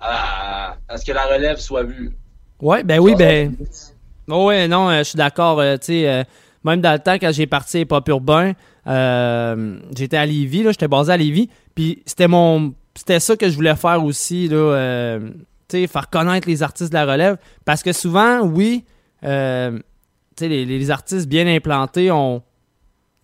à, 0.00 0.76
à 0.88 0.96
ce 0.96 1.04
que 1.04 1.12
la 1.12 1.24
relève 1.26 1.58
soit 1.58 1.82
vue. 1.82 2.12
Ouais, 2.60 2.82
ben 2.82 2.98
oui, 2.98 3.14
ben. 3.14 3.54
Oh 4.30 4.46
ouais, 4.46 4.68
non, 4.68 4.90
je 4.98 5.02
suis 5.04 5.16
d'accord. 5.16 5.60
tu 5.80 5.86
sais, 5.86 6.26
même 6.64 6.80
dans 6.80 6.92
le 6.92 6.98
temps, 6.98 7.14
quand 7.14 7.30
j'ai 7.32 7.46
parti 7.46 7.84
Pop 7.84 8.06
Urbain, 8.08 8.52
j'étais 8.88 10.16
à 10.16 10.26
Lévis, 10.26 10.64
j'étais 10.64 10.88
basé 10.88 11.12
à 11.12 11.16
Lévis. 11.16 11.48
Puis 11.74 12.02
c'était 12.06 12.28
mon. 12.28 12.74
C'était 12.94 13.20
ça 13.20 13.36
que 13.36 13.48
je 13.48 13.54
voulais 13.54 13.76
faire 13.76 14.02
aussi, 14.04 14.48
là. 14.48 14.56
euh, 14.56 15.30
faire 15.70 16.10
connaître 16.10 16.48
les 16.48 16.62
artistes 16.62 16.90
de 16.90 16.94
la 16.94 17.06
relève. 17.06 17.36
Parce 17.64 17.82
que 17.82 17.92
souvent, 17.92 18.40
oui, 18.40 18.84
euh, 19.24 19.78
les, 20.40 20.64
les 20.64 20.90
artistes 20.90 21.28
bien 21.28 21.46
implantés 21.46 22.10
ont. 22.10 22.42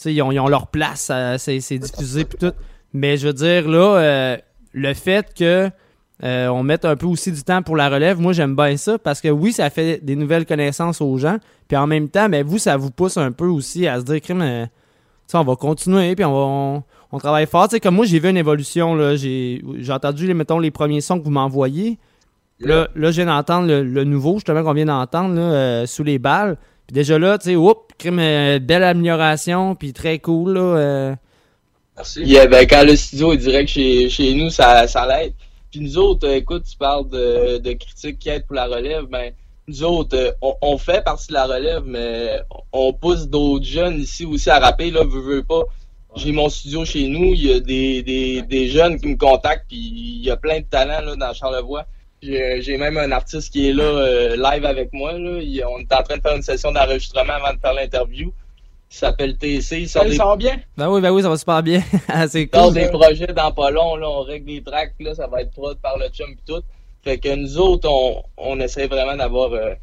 Ils 0.05 0.21
ont, 0.23 0.33
ils 0.33 0.41
ont 0.41 0.49
leur 0.49 0.67
place, 0.67 1.09
euh, 1.11 1.37
c'est 1.39 1.79
diffusé 1.79 2.25
puis 2.25 2.37
tout. 2.39 2.53
Mais 2.93 3.17
je 3.17 3.29
veux 3.29 3.33
dire, 3.33 3.69
là, 3.69 3.97
euh, 3.97 4.37
le 4.73 4.93
fait 4.93 5.33
que 5.35 5.71
euh, 6.23 6.49
on 6.49 6.63
met 6.63 6.85
un 6.85 6.97
peu 6.97 7.07
aussi 7.07 7.33
du 7.33 7.43
temps 7.43 7.63
pour 7.63 7.77
la 7.77 7.89
relève. 7.89 8.21
Moi, 8.21 8.33
j'aime 8.33 8.55
bien 8.55 8.77
ça 8.77 8.99
parce 8.99 9.21
que 9.21 9.29
oui, 9.29 9.53
ça 9.53 9.71
fait 9.71 10.05
des 10.05 10.17
nouvelles 10.17 10.47
connaissances 10.47 11.01
aux 11.01 11.17
gens. 11.17 11.39
Puis 11.69 11.77
en 11.77 11.87
même 11.87 12.09
temps, 12.09 12.29
ben, 12.29 12.45
vous, 12.45 12.59
ça 12.59 12.77
vous 12.77 12.91
pousse 12.91 13.17
un 13.17 13.33
peu 13.33 13.47
aussi 13.47 13.87
à 13.87 14.01
se 14.01 14.05
dire, 14.05 14.21
crime, 14.21 14.69
on 15.33 15.43
va 15.45 15.57
continuer, 15.57 16.15
puis 16.15 16.25
on 16.25 16.33
va. 16.33 16.39
On, 16.41 16.83
on 17.13 17.19
travaille 17.19 17.47
fort. 17.47 17.69
Tu 17.69 17.77
sais, 17.77 17.81
comme 17.81 17.95
moi, 17.95 18.07
j'ai 18.07 18.19
vu 18.19 18.29
une 18.29 18.37
évolution. 18.37 18.95
là. 18.95 19.17
J'ai 19.17 19.63
j'ai 19.79 19.93
entendu, 19.93 20.27
les, 20.27 20.35
mettons, 20.35 20.59
les 20.59 20.71
premiers 20.71 21.01
sons 21.01 21.19
que 21.19 21.25
vous 21.25 21.31
m'envoyez. 21.31 21.99
Là, 22.61 22.89
là, 22.95 23.11
je 23.11 23.17
viens 23.23 23.27
d'entendre 23.27 23.67
le, 23.69 23.83
le 23.83 24.05
nouveau, 24.05 24.35
justement, 24.35 24.63
qu'on 24.63 24.73
vient 24.73 24.87
d'entendre, 24.87 25.35
là, 25.35 25.43
euh, 25.43 25.87
sous 25.87 26.03
les 26.05 26.19
balles. 26.19 26.57
Puis 26.87 26.95
déjà 26.95 27.19
là, 27.19 27.37
tu 27.39 27.51
sais, 27.51 27.57
oups, 27.57 27.81
crime, 27.99 28.19
euh, 28.19 28.59
belle 28.59 28.85
amélioration, 28.85 29.75
puis 29.75 29.93
très 29.93 30.19
cool, 30.19 30.55
là. 30.55 30.61
euh. 30.61 31.15
Merci. 31.97 32.23
Yeah, 32.23 32.47
ben, 32.47 32.67
quand 32.67 32.85
le 32.85 32.97
studio 32.97 33.33
est 33.33 33.37
direct 33.39 33.69
chez, 33.71 34.09
chez 34.09 34.35
nous, 34.35 34.51
ça, 34.51 34.87
ça 34.89 35.07
l'aide. 35.07 35.35
Puis 35.71 35.81
nous 35.81 35.99
autres, 35.99 36.29
écoute, 36.29 36.65
tu 36.71 36.77
parles 36.77 37.09
de, 37.09 37.59
de 37.59 37.73
critiques 37.73 38.19
qui 38.19 38.29
aident 38.29 38.47
pour 38.47 38.57
la 38.57 38.67
relève, 38.67 39.05
ben, 39.07 39.33
nous 39.69 39.83
autres, 39.85 40.17
euh, 40.17 40.33
on, 40.43 40.55
on 40.61 40.79
fait 40.79 41.03
partie 41.05 41.29
de 41.29 41.35
la 41.35 41.47
relève, 41.47 41.83
mais 41.87 42.39
on 42.73 42.93
pousse 42.93 43.27
d'autres 43.29 43.65
jeunes 43.65 44.01
ici 44.01 44.25
aussi 44.27 44.51
à 44.51 44.59
rapper, 44.59 44.91
là, 44.91 45.03
veux, 45.05 45.21
veux 45.21 45.43
pas. 45.43 45.63
J'ai 46.17 46.31
mon 46.33 46.49
studio 46.49 46.85
chez 46.85 47.09
nous, 47.09 47.33
il 47.35 47.47
y 47.47 47.53
a 47.53 47.61
des, 47.61 48.03
des, 48.03 48.43
des 48.43 48.69
jeunes 48.69 49.01
qui 49.01 49.09
me 49.09 49.17
contactent, 49.17 49.67
puis 49.69 49.79
il 49.79 50.25
y 50.25 50.31
a 50.31 50.37
plein 50.37 50.61
de 50.61 50.65
talents, 50.67 51.01
là, 51.05 51.17
dans 51.17 51.33
Charlevoix. 51.33 51.87
J'ai 52.23 52.63
j'ai 52.63 52.79
même 52.79 52.97
un 52.97 53.11
artiste 53.13 53.53
qui 53.53 53.69
est 53.69 53.73
là 53.73 53.83
euh, 53.83 54.37
live 54.37 54.65
avec 54.65 54.93
moi. 54.95 55.13
Là. 55.13 55.41
Il- 55.43 55.63
on 55.69 55.79
est 55.81 55.93
en 55.93 56.03
train 56.03 56.17
de 56.17 56.23
faire 56.23 56.37
une 56.37 56.43
session 56.43 56.73
d'enregistrement 56.73 57.35
avant 57.35 57.53
de 57.53 57.59
faire 57.61 57.75
l'interview. 57.75 58.33
Il 58.91 58.97
s'appelle 58.97 59.37
TC. 59.37 59.81
Il 59.81 59.89
sort, 59.89 60.05
des, 60.05 60.17
Ça 60.17 60.25
va 60.25 60.37
bien? 60.37 60.59
Ben 60.77 60.89
oui, 60.89 61.01
ben 61.03 61.11
oui, 61.11 61.21
ça 61.21 61.29
va 61.29 61.37
super 61.37 61.63
bien. 61.63 61.83
c'est 62.29 62.43
il 62.45 62.49
sort 62.55 62.67
cool. 62.67 62.75
des 62.75 62.89
projets 62.89 63.27
dans 63.27 63.51
pas 63.53 63.71
long. 63.71 63.97
Là. 63.97 64.09
On 64.09 64.23
règle 64.23 64.47
des 64.47 64.63
tracks. 64.63 64.95
Là. 65.01 65.15
Ça 65.15 65.27
va 65.27 65.43
être 65.43 65.51
prod 65.51 65.77
par 65.81 65.99
le 65.99 66.07
chum 66.09 66.31
et 66.31 66.37
tout. 66.47 66.63
Fait 67.05 67.19
que 67.19 67.35
nous 67.35 67.59
autres, 67.59 67.89
on, 67.89 68.23
on 68.39 68.59
essaie 68.61 68.87
vraiment 68.87 69.15
d'avoir 69.17 69.53
euh, 69.53 69.75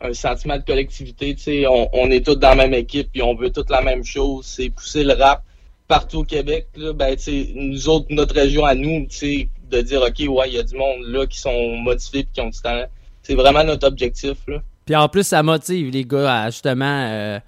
un 0.00 0.12
sentiment 0.14 0.56
de 0.56 0.62
collectivité. 0.62 1.66
On, 1.66 1.88
on 1.92 2.10
est 2.10 2.24
tous 2.24 2.36
dans 2.36 2.50
la 2.50 2.54
même 2.54 2.74
équipe 2.74 3.08
puis 3.12 3.22
on 3.22 3.34
veut 3.34 3.50
toute 3.50 3.68
la 3.70 3.82
même 3.82 4.04
chose. 4.04 4.46
C'est 4.46 4.70
pousser 4.70 5.02
le 5.02 5.14
rap 5.14 5.42
partout 5.88 6.20
au 6.20 6.24
Québec. 6.24 6.68
Là, 6.76 6.92
ben, 6.92 7.16
nous 7.56 7.88
autres, 7.88 8.06
notre 8.10 8.34
région 8.34 8.64
à 8.64 8.74
nous, 8.74 9.06
de 9.06 9.80
dire, 9.80 10.02
OK, 10.02 10.18
ouais, 10.20 10.48
il 10.48 10.54
y 10.54 10.58
a 10.58 10.62
du 10.62 10.76
monde 10.76 11.02
là 11.06 11.26
qui 11.26 11.40
sont 11.40 11.76
motivés 11.78 12.20
et 12.20 12.26
qui 12.32 12.40
ont 12.40 12.48
du 12.50 12.60
talent. 12.60 12.86
C'est 13.22 13.34
vraiment 13.34 13.64
notre 13.64 13.86
objectif. 13.86 14.36
Là. 14.46 14.58
Puis 14.84 14.94
en 14.96 15.08
plus, 15.08 15.26
ça 15.26 15.42
motive 15.42 15.90
les 15.90 16.04
gars 16.04 16.42
à 16.42 16.50
justement. 16.50 17.06
euh, 17.10 17.38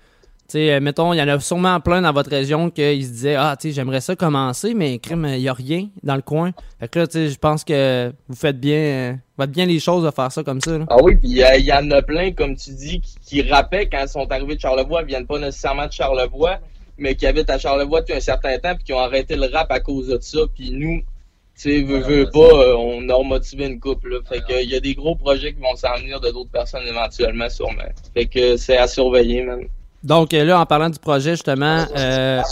sais, 0.48 0.72
euh, 0.72 0.80
mettons, 0.80 1.12
il 1.12 1.18
y 1.18 1.22
en 1.22 1.28
a 1.28 1.38
sûrement 1.40 1.80
plein 1.80 2.02
dans 2.02 2.12
votre 2.12 2.30
région 2.30 2.70
qui 2.70 3.02
se 3.02 3.10
disaient 3.10 3.34
Ah, 3.34 3.56
tu 3.58 3.68
sais, 3.68 3.74
j'aimerais 3.74 4.00
ça 4.00 4.16
commencer, 4.16 4.74
mais 4.74 4.98
crime, 4.98 5.26
il 5.28 5.40
n'y 5.40 5.48
a 5.48 5.52
rien 5.52 5.88
dans 6.02 6.16
le 6.16 6.22
coin. 6.22 6.52
Fait 6.80 6.88
que 6.88 6.98
là, 6.98 7.06
tu 7.06 7.12
sais, 7.12 7.28
je 7.28 7.38
pense 7.38 7.64
que 7.64 8.12
vous 8.28 8.36
faites 8.36 8.60
bien, 8.60 8.76
euh, 8.76 9.12
vous 9.36 9.42
faites 9.42 9.50
bien 9.50 9.66
les 9.66 9.80
choses 9.80 10.04
de 10.04 10.10
faire 10.10 10.30
ça 10.30 10.42
comme 10.42 10.60
ça. 10.60 10.78
Là. 10.78 10.84
Ah 10.88 10.96
oui, 11.02 11.16
puis 11.16 11.30
il 11.30 11.38
y, 11.38 11.72
en 11.72 11.90
a 11.90 12.02
plein, 12.02 12.32
comme 12.32 12.56
tu 12.56 12.70
dis, 12.70 13.00
qui, 13.00 13.16
qui 13.20 13.42
rappaient 13.42 13.88
quand 13.88 14.02
ils 14.02 14.08
sont 14.08 14.30
arrivés 14.30 14.56
de 14.56 14.60
Charlevoix, 14.60 15.02
ils 15.02 15.08
viennent 15.08 15.26
pas 15.26 15.38
nécessairement 15.38 15.86
de 15.86 15.92
Charlevoix, 15.92 16.58
mais 16.98 17.14
qui 17.14 17.26
habitent 17.26 17.50
à 17.50 17.58
Charlevoix 17.58 18.00
depuis 18.00 18.14
un 18.14 18.20
certain 18.20 18.58
temps, 18.58 18.74
puis 18.74 18.84
qui 18.84 18.92
ont 18.92 19.00
arrêté 19.00 19.36
le 19.36 19.50
rap 19.52 19.70
à 19.70 19.80
cause 19.80 20.08
de 20.08 20.18
ça. 20.20 20.40
Puis 20.54 20.70
nous, 20.70 21.02
tu 21.56 21.70
sais, 21.70 21.82
veux, 21.82 22.00
veux 22.00 22.30
pas, 22.30 22.40
euh, 22.40 22.76
on 22.76 23.08
a 23.08 23.14
remotivé 23.14 23.66
une 23.66 23.80
couple. 23.80 24.10
Là. 24.10 24.18
Fait 24.28 24.40
que 24.40 24.62
il 24.62 24.70
y 24.70 24.74
a 24.74 24.80
des 24.80 24.94
gros 24.94 25.14
projets 25.14 25.52
qui 25.52 25.60
vont 25.60 25.76
s'en 25.76 25.96
venir 25.96 26.20
de 26.20 26.30
d'autres 26.30 26.50
personnes 26.50 26.86
éventuellement, 26.86 27.48
sûrement. 27.48 27.82
Fait 28.12 28.26
que 28.26 28.56
c'est 28.56 28.76
à 28.76 28.86
surveiller, 28.86 29.42
man. 29.42 29.66
Donc 30.04 30.34
euh, 30.34 30.44
là, 30.44 30.60
en 30.60 30.66
parlant 30.66 30.90
du 30.90 30.98
projet, 30.98 31.30
justement, 31.32 31.86
euh, 31.96 32.42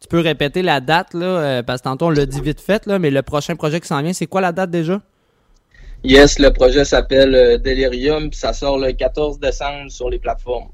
tu 0.00 0.08
peux 0.08 0.20
répéter 0.20 0.62
la 0.62 0.80
date, 0.80 1.14
là, 1.14 1.26
euh, 1.26 1.62
parce 1.62 1.80
que 1.80 1.84
tantôt 1.84 2.06
on 2.06 2.10
l'a 2.10 2.26
dit 2.26 2.40
vite 2.40 2.60
fait, 2.60 2.84
là, 2.86 2.98
mais 2.98 3.10
le 3.10 3.22
prochain 3.22 3.54
projet 3.56 3.80
qui 3.80 3.86
s'en 3.86 4.02
vient, 4.02 4.12
c'est 4.12 4.26
quoi 4.26 4.40
la 4.40 4.52
date 4.52 4.70
déjà? 4.70 5.00
Yes, 6.04 6.38
le 6.38 6.52
projet 6.52 6.84
s'appelle 6.84 7.60
Delirium, 7.62 8.30
puis 8.30 8.38
ça 8.38 8.52
sort 8.52 8.78
le 8.78 8.92
14 8.92 9.38
décembre 9.40 9.90
sur 9.90 10.10
les 10.10 10.18
plateformes. 10.18 10.68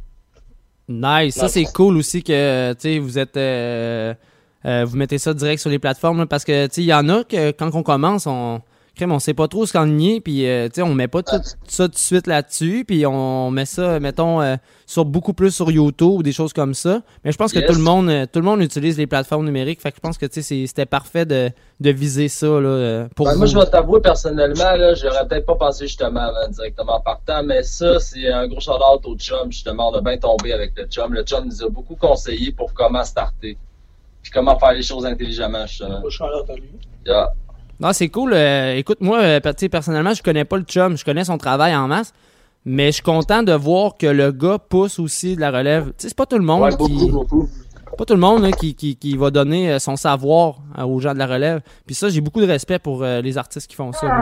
Nice. 0.89 1.35
Ça, 1.35 1.49
c'est 1.49 1.65
cool 1.65 1.97
aussi 1.97 2.23
que 2.23 2.99
vous 2.99 3.19
êtes. 3.19 3.37
euh, 3.37 4.13
euh, 4.67 4.85
vous 4.87 4.97
mettez 4.97 5.19
ça 5.19 5.35
direct 5.35 5.61
sur 5.61 5.71
les 5.71 5.79
plateformes 5.79 6.19
là, 6.19 6.27
parce 6.27 6.45
que 6.45 6.69
il 6.79 6.85
y 6.85 6.95
en 6.95 7.09
a 7.09 7.25
que 7.25 7.51
quand 7.53 7.75
on 7.75 7.83
commence, 7.83 8.27
on. 8.27 8.61
Crème, 8.97 9.11
on 9.11 9.19
sait 9.19 9.35
pas 9.35 9.49
trop 9.49 9.67
ce 9.67 9.73
qu'on 9.73 9.99
y 9.99 10.13
est, 10.17 10.21
puis 10.21 10.47
euh, 10.47 10.67
tu 10.69 10.75
sais, 10.77 10.83
on 10.83 10.95
met 10.95 11.09
pas 11.09 11.23
tout 11.25 11.35
ça 11.67 11.87
tout 11.89 11.95
de 11.95 11.99
suite 11.99 12.29
là-dessus, 12.29 12.85
puis 12.87 13.05
on 13.07 13.51
met 13.51 13.65
ça, 13.65 13.99
mettons, 13.99 14.41
euh, 14.41 14.55
sur 14.87 15.05
beaucoup 15.05 15.33
plus 15.33 15.51
sur 15.51 15.69
YouTube 15.73 16.13
ou 16.13 16.23
des 16.23 16.31
choses 16.31 16.53
comme 16.53 16.75
ça. 16.75 17.03
Mais 17.25 17.33
je 17.33 17.37
pense 17.37 17.53
que 17.53 17.59
Yes. 17.59 17.67
tout 17.69 17.75
le 17.75 17.83
monde, 17.83 18.09
euh, 18.09 18.25
tout 18.33 18.39
le 18.39 18.45
monde 18.45 18.61
utilise 18.63 18.97
les 18.97 19.09
plateformes 19.09 19.47
numériques, 19.47 19.81
fait 19.81 19.91
que 19.91 19.97
je 19.97 20.01
pense 20.01 20.17
que 20.17 20.27
tu 20.27 20.35
sais, 20.35 20.43
c'est- 20.43 20.67
c'était 20.69 20.87
parfait 20.87 21.27
de, 21.27 21.51
de 21.81 21.91
viser 21.91 22.29
ça 22.29 22.47
là, 22.47 22.69
euh, 22.69 23.09
pour 23.17 23.27
Ben, 23.27 23.35
moi, 23.35 23.47
je 23.47 23.59
vais 23.59 23.67
t'avouer 23.67 24.01
personnellement, 24.01 24.77
là, 24.77 24.95
j'aurais 24.95 25.27
peut-être 25.27 25.47
pas 25.47 25.57
pensé 25.57 25.89
justement 25.89 26.21
avant, 26.21 26.49
directement 26.51 26.95
en 26.97 27.01
partant, 27.01 27.43
mais 27.43 27.65
ça, 27.65 27.99
c'est 27.99 28.29
un 28.31 28.47
gros 28.47 28.61
shout-out 28.61 29.05
au 29.07 29.17
chum, 29.17 29.51
justement. 29.51 29.91
On 29.91 29.95
a 29.97 30.01
bien 30.03 30.19
tombé 30.19 30.53
avec 30.53 30.73
le 30.77 30.85
chum. 30.87 31.13
Le 31.15 31.25
chum 31.25 31.47
nous 31.47 31.65
a 31.65 31.69
beaucoup 31.69 31.97
conseillé 31.97 32.53
pour 32.53 32.73
comment 32.73 33.03
starter. 33.03 33.59
Puis 34.23 34.31
comment 34.33 34.57
faire 34.57 34.73
les 34.73 34.83
choses 34.83 35.05
intelligemment, 35.05 35.67
justement. 35.67 35.99
Moi, 36.01 36.11
je 36.11 36.15
suis 36.15 36.23
en 36.25 36.29
l'air, 36.29 36.45
t'as 36.47 36.55
lu. 36.55 36.71
Yeah. 37.05 37.33
Non, 37.81 37.93
c'est 37.93 38.09
cool. 38.09 38.33
Euh, 38.35 38.75
écoute, 38.77 38.99
moi, 39.01 39.21
euh, 39.21 39.41
tu 39.41 39.51
sais, 39.59 39.69
personnellement, 39.69 40.15
je 40.15 40.23
connais 40.23 40.45
pas 40.45 40.57
le 40.57 40.63
chum. 40.65 40.97
Je 40.97 41.05
connais 41.05 41.25
son 41.25 41.39
travail 41.39 41.75
en 41.75 41.89
masse. 41.89 42.13
Mais 42.67 42.87
je 42.87 42.93
suis 42.93 43.03
content 43.03 43.43
de 43.43 43.53
voir 43.53 43.97
que 43.99 44.07
le 44.07 44.33
gars 44.33 44.59
pousse 44.59 44.99
aussi 44.99 45.37
de 45.37 45.41
la 45.41 45.51
relève. 45.51 45.87
Tu 45.89 45.93
sais, 45.99 46.09
c'est 46.09 46.17
pas 46.17 46.25
tout 46.27 46.39
le 46.39 46.45
monde 46.45 46.63
Ouais, 46.63 46.71
qui. 46.71 46.77
beaucoup, 46.77 47.09
beaucoup. 47.09 47.49
Pas 47.99 48.05
tout 48.07 48.15
le 48.15 48.21
monde 48.21 48.43
là, 48.43 48.51
qui, 48.51 48.75
qui, 48.75 48.97
qui 48.97 49.17
va 49.17 49.31
donner 49.31 49.71
euh, 49.73 49.79
son 49.79 49.95
savoir 49.97 50.57
euh, 50.79 50.83
aux 50.85 50.99
gens 50.99 51.13
de 51.15 51.19
la 51.19 51.27
relève. 51.27 51.61
Puis 51.87 51.95
ça, 51.95 52.09
j'ai 52.09 52.21
beaucoup 52.21 52.41
de 52.41 52.47
respect 52.47 52.79
pour 52.81 53.03
euh, 53.05 53.21
les 53.21 53.37
artistes 53.39 53.69
qui 53.69 53.77
font 53.77 53.93
ça. 53.93 54.07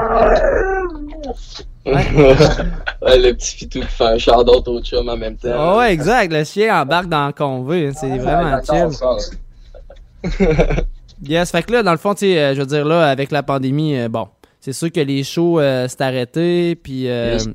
Ouais, 1.84 3.18
le 3.18 3.32
petit 3.32 3.56
fitou 3.56 3.80
qui 3.80 3.86
fait 3.86 4.04
un 4.04 4.18
shout-out 4.18 4.68
au 4.68 4.80
chum 4.82 5.08
en 5.08 5.16
même 5.16 5.36
temps. 5.36 5.48
Ah 5.52 5.76
ouais, 5.78 5.92
exact. 5.92 6.32
Le 6.32 6.44
chien 6.44 6.80
embarque 6.80 7.08
dans 7.08 7.26
le 7.26 7.32
convoi. 7.32 7.74
hein. 7.74 7.90
C'est 7.94 8.18
vraiment 8.18 8.56
Ouais, 8.56 8.62
chill. 8.64 10.36
Yes, 11.22 11.50
fait 11.50 11.62
que 11.62 11.72
là, 11.72 11.82
dans 11.82 11.92
le 11.92 11.98
fond, 11.98 12.14
tu 12.14 12.20
sais, 12.20 12.38
euh, 12.38 12.54
je 12.54 12.60
veux 12.60 12.66
dire, 12.66 12.84
là, 12.84 13.08
avec 13.08 13.30
la 13.30 13.42
pandémie, 13.42 13.96
euh, 13.96 14.08
bon, 14.08 14.28
c'est 14.60 14.72
sûr 14.72 14.90
que 14.90 15.00
les 15.00 15.22
shows, 15.22 15.60
euh, 15.60 15.86
c'est 15.88 16.00
arrêté, 16.00 16.74
puis, 16.74 17.02
Yes. 17.02 17.44
tu 17.44 17.52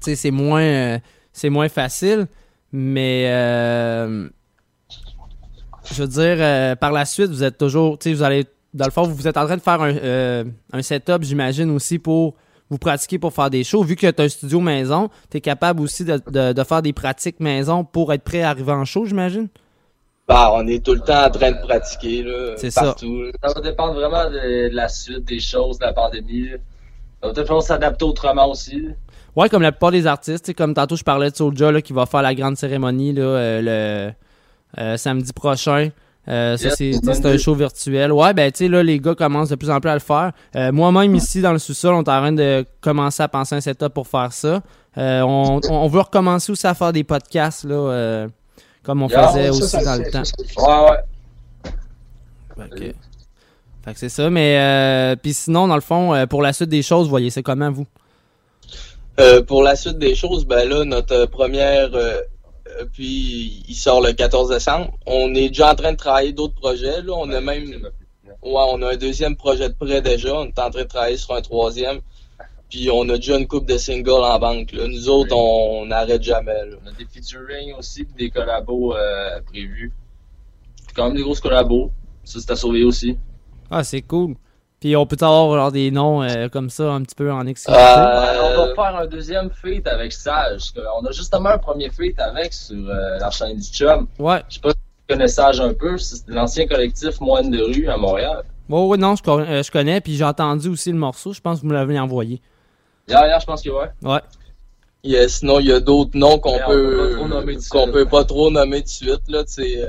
sais, 0.00 0.14
c'est 0.16 0.30
moins, 0.30 0.98
c'est 1.32 1.48
moins 1.50 1.68
facile, 1.68 2.26
mais, 2.72 3.24
je 5.92 6.02
veux 6.02 6.08
dire, 6.08 6.76
par 6.78 6.92
la 6.92 7.04
suite, 7.04 7.28
vous 7.30 7.44
êtes 7.44 7.56
toujours, 7.58 7.98
tu 7.98 8.10
sais, 8.10 8.14
vous 8.14 8.22
allez, 8.22 8.44
dans 8.74 8.84
le 8.86 8.90
fond, 8.90 9.04
vous 9.04 9.26
êtes 9.28 9.36
en 9.36 9.46
train 9.46 9.56
de 9.56 9.62
faire 9.62 9.80
un, 9.80 9.94
euh, 9.96 10.44
un 10.72 10.82
setup, 10.82 11.22
j'imagine, 11.22 11.70
aussi 11.70 11.98
pour 11.98 12.34
vous 12.68 12.78
pratiquer 12.78 13.18
pour 13.18 13.32
faire 13.32 13.48
des 13.48 13.62
shows. 13.62 13.84
Vu 13.84 13.94
que 13.94 14.10
tu 14.10 14.20
as 14.20 14.24
un 14.24 14.28
studio 14.28 14.60
maison, 14.60 15.08
tu 15.30 15.36
es 15.38 15.40
capable 15.40 15.80
aussi 15.80 16.04
de, 16.04 16.20
de- 16.30 16.52
de 16.52 16.64
faire 16.64 16.82
des 16.82 16.92
pratiques 16.92 17.38
maison 17.38 17.84
pour 17.84 18.12
être 18.12 18.24
prêt 18.24 18.42
à 18.42 18.50
arriver 18.50 18.72
en 18.72 18.84
show, 18.84 19.06
j'imagine? 19.06 19.48
Bah, 20.28 20.50
on 20.54 20.66
est 20.66 20.84
tout 20.84 20.94
le 20.94 21.00
temps 21.00 21.24
en 21.26 21.30
train 21.30 21.52
de 21.52 21.58
pratiquer, 21.60 22.22
là, 22.24 22.54
C'est 22.56 22.70
ça. 22.70 22.82
partout. 22.82 23.22
là. 23.22 23.30
Ça 23.44 23.54
va 23.54 23.60
dépendre 23.60 23.94
vraiment 23.94 24.24
de, 24.28 24.68
de 24.70 24.74
la 24.74 24.88
suite 24.88 25.24
des 25.24 25.38
choses, 25.38 25.78
de 25.78 25.84
la 25.84 25.92
pandémie. 25.92 26.48
Ça 27.22 27.28
va 27.28 27.32
peut-être 27.32 27.60
s'adapter 27.62 28.04
autrement 28.04 28.50
aussi. 28.50 28.88
Ouais, 29.36 29.48
comme 29.48 29.62
la 29.62 29.70
plupart 29.70 29.92
des 29.92 30.06
artistes, 30.06 30.52
comme 30.54 30.74
tantôt 30.74 30.96
je 30.96 31.04
parlais 31.04 31.30
de 31.30 31.36
Soulja 31.36 31.70
là, 31.70 31.80
qui 31.80 31.92
va 31.92 32.06
faire 32.06 32.22
la 32.22 32.34
grande 32.34 32.56
cérémonie 32.56 33.12
là, 33.12 33.22
euh, 33.22 34.12
le 34.76 34.80
euh, 34.82 34.96
samedi 34.96 35.32
prochain. 35.32 35.90
Euh, 36.28 36.56
ça, 36.56 36.70
Yes, 36.80 36.98
c'est 37.02 37.26
un 37.26 37.38
show 37.38 37.54
virtuel. 37.54 38.10
Ouais, 38.10 38.34
ben 38.34 38.50
tu 38.50 38.64
sais, 38.64 38.68
là, 38.68 38.82
les 38.82 38.98
gars 38.98 39.14
commencent 39.14 39.50
de 39.50 39.54
plus 39.54 39.70
en 39.70 39.78
plus 39.78 39.90
à 39.90 39.94
le 39.94 40.00
faire. 40.00 40.32
Euh, 40.56 40.72
Moi-même, 40.72 41.14
ici, 41.14 41.40
dans 41.40 41.52
le 41.52 41.60
sous-sol, 41.60 41.94
on 41.94 41.98
est 41.98 42.00
en 42.00 42.02
train 42.20 42.32
de 42.32 42.64
commencer 42.80 43.22
à 43.22 43.28
penser 43.28 43.54
à 43.54 43.58
un 43.58 43.60
setup 43.60 43.90
pour 43.94 44.08
faire 44.08 44.32
ça. 44.32 44.60
Euh, 44.98 45.20
on, 45.20 45.60
on 45.70 45.86
veut 45.86 46.00
recommencer 46.00 46.50
aussi 46.50 46.66
à 46.66 46.74
faire 46.74 46.92
des 46.92 47.04
podcasts, 47.04 47.62
là, 47.64 47.74
euh, 47.76 48.28
comme 48.86 49.02
on 49.02 49.08
Yeah, 49.08 49.28
faisait 49.28 49.46
Ça, 49.46 49.50
aussi 49.50 49.68
ça, 49.68 49.84
dans 49.84 50.02
le 50.02 50.10
temps. 50.10 50.22
Ouais, 50.56 50.90
ouais. 50.90 51.72
Fait 52.56 52.70
que, 52.70 52.84
fait 53.84 53.92
que 53.92 53.98
c'est 53.98 54.08
ça, 54.08 54.30
mais 54.30 54.58
euh, 54.58 55.16
puis 55.16 55.34
sinon, 55.34 55.66
dans 55.66 55.74
le 55.74 55.80
fond, 55.80 56.14
euh, 56.14 56.26
pour 56.26 56.40
la 56.40 56.52
suite 56.52 56.68
des 56.68 56.82
choses, 56.82 57.04
vous 57.04 57.10
voyez 57.10 57.30
c'est 57.30 57.42
comment, 57.42 57.70
vous? 57.70 57.86
Euh, 59.18 59.42
pour 59.42 59.62
la 59.64 59.74
suite 59.74 59.98
des 59.98 60.14
choses, 60.14 60.46
ben 60.46 60.68
là, 60.68 60.84
notre 60.84 61.26
première, 61.26 61.90
puis 62.92 63.64
il 63.68 63.74
sort 63.74 64.00
le 64.00 64.12
14 64.12 64.50
décembre. 64.50 64.92
On 65.04 65.34
est 65.34 65.48
déjà 65.48 65.72
en 65.72 65.74
train 65.74 65.92
de 65.92 65.96
travailler 65.96 66.32
d'autres 66.32 66.54
projets. 66.54 67.02
Là. 67.02 67.12
On 67.16 67.28
a 67.30 67.40
même, 67.40 67.88
ouais, 68.24 68.30
on 68.42 68.82
a 68.82 68.92
un 68.92 68.96
deuxième 68.96 69.34
projet 69.34 69.68
de 69.68 69.74
prêt 69.74 70.00
déjà. 70.00 70.32
On 70.32 70.44
est 70.44 70.58
en 70.58 70.70
train 70.70 70.82
de 70.82 70.88
travailler 70.88 71.16
sur 71.16 71.34
un 71.34 71.42
troisième. 71.42 72.00
Puis 72.76 72.90
on 72.90 73.08
a 73.08 73.16
déjà 73.16 73.38
une 73.38 73.46
coupe 73.46 73.64
de 73.64 73.78
singles 73.78 74.10
en 74.10 74.38
banque. 74.38 74.72
Là. 74.72 74.86
Nous 74.86 75.08
autres, 75.08 75.34
on 75.34 75.86
n'arrête 75.86 76.22
jamais. 76.22 76.66
Là. 76.66 76.76
On 76.84 76.88
a 76.88 76.92
des 76.92 77.06
featuring 77.06 77.72
aussi, 77.72 78.04
puis 78.04 78.26
des 78.26 78.30
collabos 78.30 78.94
euh, 78.94 79.40
prévus. 79.46 79.94
Quand 80.94 81.06
même 81.06 81.16
des 81.16 81.22
grosses 81.22 81.40
collabos. 81.40 81.90
Ça, 82.22 82.38
c'est 82.38 82.50
à 82.50 82.56
surveiller 82.56 82.84
aussi. 82.84 83.16
Ah, 83.70 83.82
c'est 83.82 84.02
cool. 84.02 84.34
Puis 84.78 84.94
on 84.94 85.06
peut 85.06 85.16
avoir 85.22 85.58
genre, 85.58 85.72
des 85.72 85.90
noms 85.90 86.22
euh, 86.22 86.50
comme 86.50 86.68
ça 86.68 86.92
un 86.92 87.00
petit 87.00 87.14
peu 87.14 87.32
en 87.32 87.46
exclusivité. 87.46 87.98
Euh, 87.98 88.56
on 88.58 88.66
va 88.66 88.74
faire 88.74 88.96
un 88.96 89.06
deuxième 89.06 89.48
feat 89.50 89.86
avec 89.86 90.12
Sage. 90.12 90.72
On 91.00 91.06
a 91.06 91.12
justement 91.12 91.48
un 91.48 91.58
premier 91.58 91.88
feat 91.88 92.20
avec 92.20 92.52
sur 92.52 92.76
euh, 92.76 93.18
la 93.18 93.30
chaîne 93.30 93.56
du 93.56 93.68
Chum. 93.68 94.06
Ouais. 94.18 94.42
Je 94.50 94.56
sais 94.56 94.60
pas 94.60 94.68
si 94.68 94.76
tu 94.76 95.14
connais 95.14 95.28
Sage 95.28 95.62
un 95.62 95.72
peu. 95.72 95.96
C'est 95.96 96.28
l'ancien 96.28 96.66
collectif 96.66 97.22
Moine 97.22 97.50
de 97.50 97.62
rue 97.62 97.88
à 97.88 97.96
Montréal. 97.96 98.42
Ouais, 98.68 98.98
non, 98.98 99.14
je, 99.16 99.22
je 99.24 99.70
connais. 99.70 100.02
Puis 100.02 100.16
j'ai 100.16 100.24
entendu 100.24 100.68
aussi 100.68 100.92
le 100.92 100.98
morceau. 100.98 101.32
Je 101.32 101.40
pense 101.40 101.56
que 101.56 101.62
vous 101.62 101.68
me 101.68 101.74
l'avez 101.74 101.98
envoyé. 101.98 102.42
Hier, 103.08 103.40
je 103.40 103.46
pense 103.46 103.62
que 103.62 103.70
ouais. 103.70 103.88
Ouais. 104.02 104.20
Yeah, 105.04 105.28
sinon, 105.28 105.60
il 105.60 105.66
y 105.66 105.72
a 105.72 105.78
d'autres 105.78 106.16
noms 106.18 106.38
qu'on 106.38 106.58
peut, 106.66 106.66
peut 106.66 106.96
pas 106.96 107.14
trop 107.14 107.28
nommer 107.28 107.54
tout 107.54 107.60
de 107.62 107.68
qu'on 107.68 107.82
suite. 107.82 107.92
peut 107.92 108.06
pas 108.06 108.24
trop 108.24 108.50
nommer 108.50 108.82
de 108.82 108.88
suite. 108.88 109.20
Là, 109.28 109.44
euh, 109.58 109.86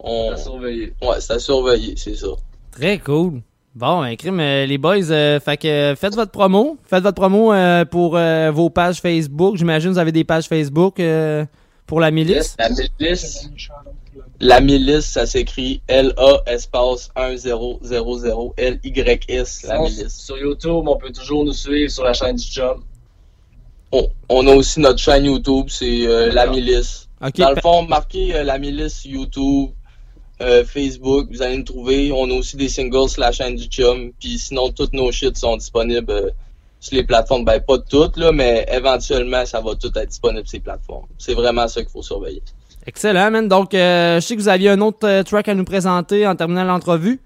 on, 0.00 0.32
À 0.32 0.36
surveiller. 0.36 0.94
ouais, 1.02 1.20
c'est 1.20 1.34
à 1.34 1.38
surveiller, 1.38 1.94
c'est 1.96 2.16
ça. 2.16 2.26
Très 2.72 2.98
cool. 2.98 3.40
Bon, 3.74 4.02
ben, 4.02 4.16
crime, 4.16 4.40
euh, 4.40 4.66
les 4.66 4.78
boys, 4.78 5.10
euh, 5.12 5.38
fait 5.38 5.56
que 5.56 5.68
euh, 5.68 5.96
faites 5.96 6.14
votre 6.16 6.32
promo. 6.32 6.76
Faites 6.84 7.02
votre 7.04 7.14
promo 7.20 7.52
euh, 7.52 7.84
pour 7.84 8.16
euh, 8.16 8.50
vos 8.50 8.68
pages 8.68 9.00
Facebook. 9.00 9.56
J'imagine 9.56 9.90
que 9.90 9.94
vous 9.94 9.98
avez 10.00 10.12
des 10.12 10.24
pages 10.24 10.48
Facebook 10.48 10.98
euh, 10.98 11.44
pour 11.86 12.00
la 12.00 12.10
milice? 12.10 12.56
La 12.58 12.68
milice. 12.68 13.48
La 14.40 14.60
milice, 14.60 15.06
ça 15.06 15.26
s'écrit 15.26 15.80
L-A 15.88 16.42
espace 16.46 17.10
1000 17.16 18.52
L-Y-S, 18.56 19.62
la 19.68 19.78
milice. 19.78 20.14
Sur 20.14 20.38
YouTube, 20.38 20.88
on 20.88 20.96
peut 20.96 21.12
toujours 21.12 21.44
nous 21.44 21.52
suivre 21.52 21.90
sur 21.90 22.04
la 22.04 22.12
chaîne 22.12 22.36
du 22.36 22.44
Chum. 22.44 22.82
On, 23.92 24.08
on 24.28 24.46
a 24.46 24.54
aussi 24.54 24.80
notre 24.80 24.98
chaîne 24.98 25.26
YouTube, 25.26 25.66
c'est 25.68 26.06
euh, 26.06 26.32
La 26.32 26.46
Milice. 26.46 27.08
Dans 27.36 27.50
le 27.50 27.60
fond, 27.60 27.82
marquez 27.86 28.34
euh, 28.34 28.42
La 28.42 28.58
Milice 28.58 29.04
YouTube, 29.04 29.70
euh, 30.40 30.64
Facebook, 30.64 31.28
vous 31.30 31.42
allez 31.42 31.58
nous 31.58 31.62
trouver. 31.64 32.10
On 32.10 32.28
a 32.30 32.34
aussi 32.34 32.56
des 32.56 32.68
singles 32.68 33.08
sur 33.08 33.20
la 33.20 33.30
chaîne 33.32 33.54
du 33.54 33.66
Chum. 33.66 34.12
Puis 34.18 34.38
sinon, 34.38 34.70
toutes 34.72 34.92
nos 34.92 35.12
shit 35.12 35.36
sont 35.36 35.56
disponibles 35.56 36.10
euh, 36.10 36.30
sur 36.82 36.96
les 36.96 37.04
plateformes. 37.04 37.44
Ben, 37.44 37.60
pas 37.60 37.78
toutes, 37.78 38.16
là, 38.16 38.32
mais 38.32 38.66
éventuellement, 38.70 39.46
ça 39.46 39.60
va 39.60 39.74
tout 39.76 39.90
être 39.96 40.08
disponible 40.08 40.40
sur 40.40 40.50
ces 40.50 40.60
plateformes. 40.60 41.06
C'est 41.16 41.34
vraiment 41.34 41.68
ça 41.68 41.80
qu'il 41.80 41.90
faut 41.90 42.02
surveiller. 42.02 42.42
Excellent, 42.86 43.30
man. 43.30 43.46
Donc, 43.48 43.72
euh, 43.72 44.16
je 44.16 44.20
sais 44.26 44.34
que 44.34 44.40
vous 44.40 44.48
aviez 44.48 44.70
un 44.70 44.80
autre 44.80 45.06
euh, 45.06 45.22
track 45.22 45.48
à 45.48 45.54
nous 45.54 45.64
présenter 45.64 46.26
en 46.26 46.34
terminant 46.34 46.64
l'entrevue. 46.64 47.20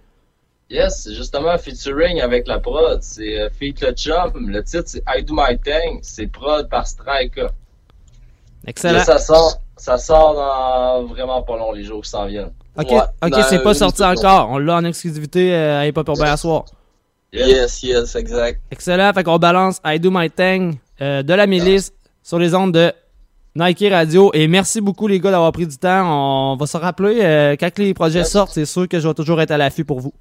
Yes, 0.68 1.04
c'est 1.04 1.14
justement 1.14 1.56
featuring 1.56 2.20
avec 2.20 2.46
la 2.46 2.58
prod. 2.58 3.00
C'est 3.00 3.40
euh, 3.40 3.48
Feat 3.58 3.80
le 3.80 3.92
Chum. 3.92 4.48
Le 4.48 4.62
titre, 4.62 4.84
c'est 4.86 5.02
I 5.08 5.22
Do 5.22 5.34
My 5.34 5.58
Thing. 5.58 6.00
C'est 6.02 6.26
prod 6.26 6.68
par 6.68 6.86
Strike. 6.86 7.40
Excellent. 8.66 9.04
ça 9.04 9.18
sort, 9.18 9.60
ça 9.76 9.96
sort 9.96 10.34
dans 10.34 11.04
vraiment 11.06 11.42
pas 11.42 11.56
long, 11.56 11.72
les 11.72 11.84
jours 11.84 12.02
qui 12.02 12.10
s'en 12.10 12.26
viennent. 12.26 12.52
Ok, 12.76 12.90
Ouais, 12.90 13.42
c'est 13.48 13.62
pas 13.62 13.72
sorti 13.72 14.04
encore. 14.04 14.50
On 14.50 14.58
l'a 14.58 14.74
en 14.74 14.84
exclusivité 14.84 15.54
euh, 15.54 15.80
à 15.80 15.86
Hip 15.86 15.94
Hop 15.96 16.08
Urbain 16.08 16.32
à 16.32 16.36
soir. 16.36 16.66
Yes, 17.32 17.82
yes, 17.82 18.14
exact. 18.16 18.60
Excellent. 18.70 19.12
Fait 19.12 19.22
qu'on 19.24 19.38
balance 19.38 19.80
I 19.84 19.98
Do 20.00 20.10
My 20.12 20.30
Thing 20.30 20.76
euh, 21.00 21.22
de 21.22 21.34
la 21.34 21.46
milice 21.46 21.92
sur 22.22 22.38
les 22.38 22.54
ondes 22.54 22.72
de 22.72 22.92
Nike 23.54 23.84
Radio. 23.90 24.30
Et 24.34 24.48
merci 24.48 24.80
beaucoup, 24.80 25.06
les 25.06 25.20
gars, 25.20 25.30
d'avoir 25.30 25.52
pris 25.52 25.66
du 25.66 25.76
temps. 25.76 26.52
On 26.52 26.56
va 26.56 26.66
se 26.66 26.76
rappeler 26.76 27.18
euh, 27.22 27.56
quand 27.58 27.78
les 27.78 27.94
projets 27.94 28.20
Yes. 28.20 28.30
sortent. 28.30 28.52
C'est 28.52 28.64
sûr 28.64 28.88
que 28.88 28.98
je 29.00 29.06
vais 29.08 29.14
toujours 29.14 29.40
être 29.40 29.50
à 29.50 29.58
l'affût 29.58 29.84
pour 29.84 30.00
vous. 30.00 30.12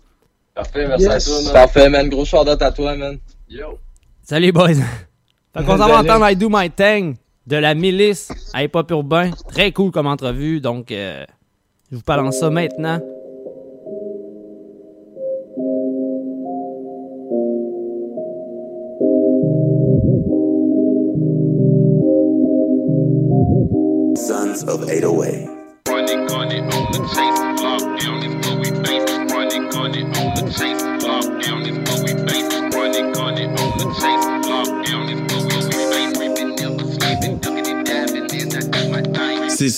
Parfait, 0.53 0.88
merci 0.88 1.07
à 1.07 1.19
toi, 1.19 1.41
man. 1.43 1.53
Parfait, 1.53 1.89
man. 1.89 2.09
Gros 2.09 2.25
shout 2.25 2.38
out 2.38 2.62
à 2.62 2.71
toi, 2.71 2.95
man. 2.95 3.17
Yo. 3.50 3.77
Salut, 4.24 4.51
boys. 4.51 4.74
fait 5.53 5.63
qu'on 5.63 5.77
s'en 5.77 5.88
va 5.88 6.00
entendre 6.00 6.29
I 6.29 6.35
Do 6.35 6.50
My 6.50 6.69
Thing 6.69 7.15
de 7.45 7.57
la 7.57 7.75
milice 7.75 8.29
à 8.53 8.63
Hip 8.63 8.71
Hop 8.74 8.89
Urbain. 8.91 9.31
Très 9.50 9.71
cool 9.71 9.91
comme 9.91 10.07
entrevue. 10.07 10.59
Donc, 10.62 10.91
euh, 10.91 11.24
je 11.91 11.97
vous 11.97 12.03
balance 12.05 12.39
ça 12.39 12.50
maintenant. 12.50 13.00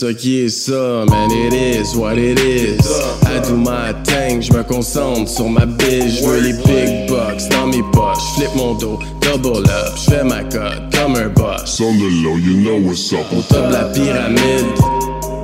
Ça 0.08 0.14
qui 0.14 0.40
est 0.42 0.50
ça, 0.50 1.06
man, 1.10 1.30
it 1.32 1.54
is 1.54 1.96
what 1.96 2.18
it 2.18 2.40
is. 2.40 2.80
I 3.26 3.40
do 3.42 3.58
my 3.58 3.94
thing, 4.04 4.42
je 4.42 4.54
me 4.54 4.64
concentre 4.64 5.30
sur 5.30 5.50
ma 5.50 5.66
biche, 5.66 6.22
je 6.22 6.26
veux 6.26 6.40
les 6.40 6.54
big 6.54 7.10
bucks 7.10 7.50
dans 7.52 7.68
mes 7.68 7.84
poches, 7.92 8.36
flip 8.36 8.50
mon 8.56 8.76
dos, 8.76 9.00
double 9.22 9.66
up, 9.70 9.94
je 9.96 10.12
fais 10.12 10.24
ma 10.24 10.44
cote 10.44 10.84
comme 10.94 11.16
un 11.16 11.28
boss. 11.30 11.66
Son 11.66 11.92
de 11.94 12.24
low, 12.24 12.38
you 12.38 12.58
know 12.62 12.88
what's 12.88 13.12
up. 13.12 13.26
Au 13.38 13.42
top 13.42 13.68
de 13.68 13.74
la 13.74 13.84
pyramide, 13.86 14.66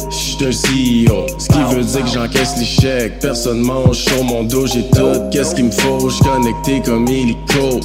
j'suis 0.09 0.45
un 0.45 1.09
CEO, 1.09 1.25
ce 1.37 1.47
qui 1.47 1.75
veut 1.75 1.83
dire 1.83 2.05
que 2.05 2.11
j'encaisse 2.11 2.53
les 2.57 2.65
chèques. 2.65 3.19
Personne 3.19 3.61
mange 3.61 3.97
sur 3.97 4.23
mon 4.23 4.43
dos, 4.43 4.65
j'ai 4.67 4.87
tout, 4.91 5.29
qu'est-ce 5.31 5.55
qu'il 5.55 5.65
me 5.65 5.71
faut, 5.71 6.09
j'suis 6.09 6.23
connecté 6.23 6.81
comme 6.85 7.07
hélico. 7.07 7.81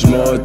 J'm'en 0.00 0.38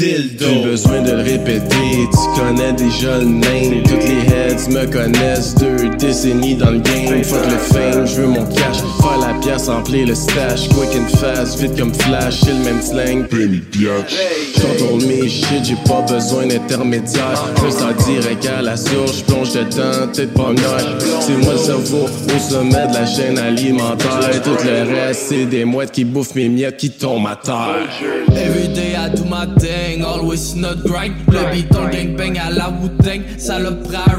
Plus 0.00 0.62
besoin 0.64 1.02
de 1.02 1.10
le 1.10 1.22
répéter, 1.22 2.08
tu 2.10 2.40
connais 2.40 2.72
déjà 2.72 3.18
le 3.18 3.26
name. 3.26 3.82
Toutes 3.82 4.02
les 4.02 4.32
heads 4.32 4.70
me 4.70 4.90
connaissent, 4.90 5.54
deux 5.56 5.90
décennies 5.98 6.54
dans 6.54 6.70
le 6.70 6.78
game. 6.78 7.22
Fuck 7.22 7.44
le 7.44 7.58
fame, 7.58 8.06
je 8.06 8.22
veux 8.22 8.28
mon 8.28 8.46
cash, 8.46 8.78
faire 8.78 9.18
la 9.20 9.38
pièce, 9.40 9.68
remplir 9.68 10.06
le 10.06 10.14
stash. 10.14 10.70
Quick 10.70 10.96
and 10.96 11.14
fast, 11.18 11.60
vite 11.60 11.78
comme 11.78 11.92
flash, 11.92 12.40
c'est 12.40 12.52
le 12.52 12.64
même 12.64 12.80
slang. 12.80 13.26
Penny 13.28 13.60
mes 15.06 15.28
shit, 15.28 15.64
j'ai 15.64 15.76
pas 15.86 16.02
besoin 16.02 16.46
d'intermédiaire. 16.46 17.44
Juste 17.64 17.82
en 17.82 17.92
direct 18.04 18.46
à 18.46 18.62
la 18.62 18.76
source, 18.76 19.18
j'plonge 19.18 19.52
dedans, 19.52 20.08
peut-être 20.12 20.32
pas 20.32 20.52
C'est 21.20 21.36
moi 21.36 21.52
le 21.52 21.58
cerveau 21.58 22.06
au 22.06 22.38
sommet 22.38 22.86
de 22.88 22.94
la 22.94 23.06
chaîne 23.06 23.38
alimentaire. 23.38 24.42
Tout 24.42 24.56
le 24.64 24.94
reste, 24.94 25.26
c'est 25.28 25.46
des 25.46 25.64
mouettes 25.64 25.92
qui 25.92 26.04
bouffent 26.04 26.34
mes 26.34 26.48
miettes 26.48 26.76
qui 26.76 26.90
tombent 26.90 27.26
à 27.26 27.36
terre. 27.36 27.88
Every 28.36 28.68
day 28.68 28.94
I 28.94 29.10
do 29.10 29.24
my 29.24 29.46
thing, 29.58 29.89
always 29.98 30.54
not 30.54 30.82
grind. 30.84 31.14
Le 31.28 31.52
beat 31.52 31.74
en 31.76 31.88
gangbang 31.88 32.38
à 32.38 32.50
la 32.50 32.70
Wu-Tang, 32.70 33.22
ça 33.38 33.58
le 33.58 33.68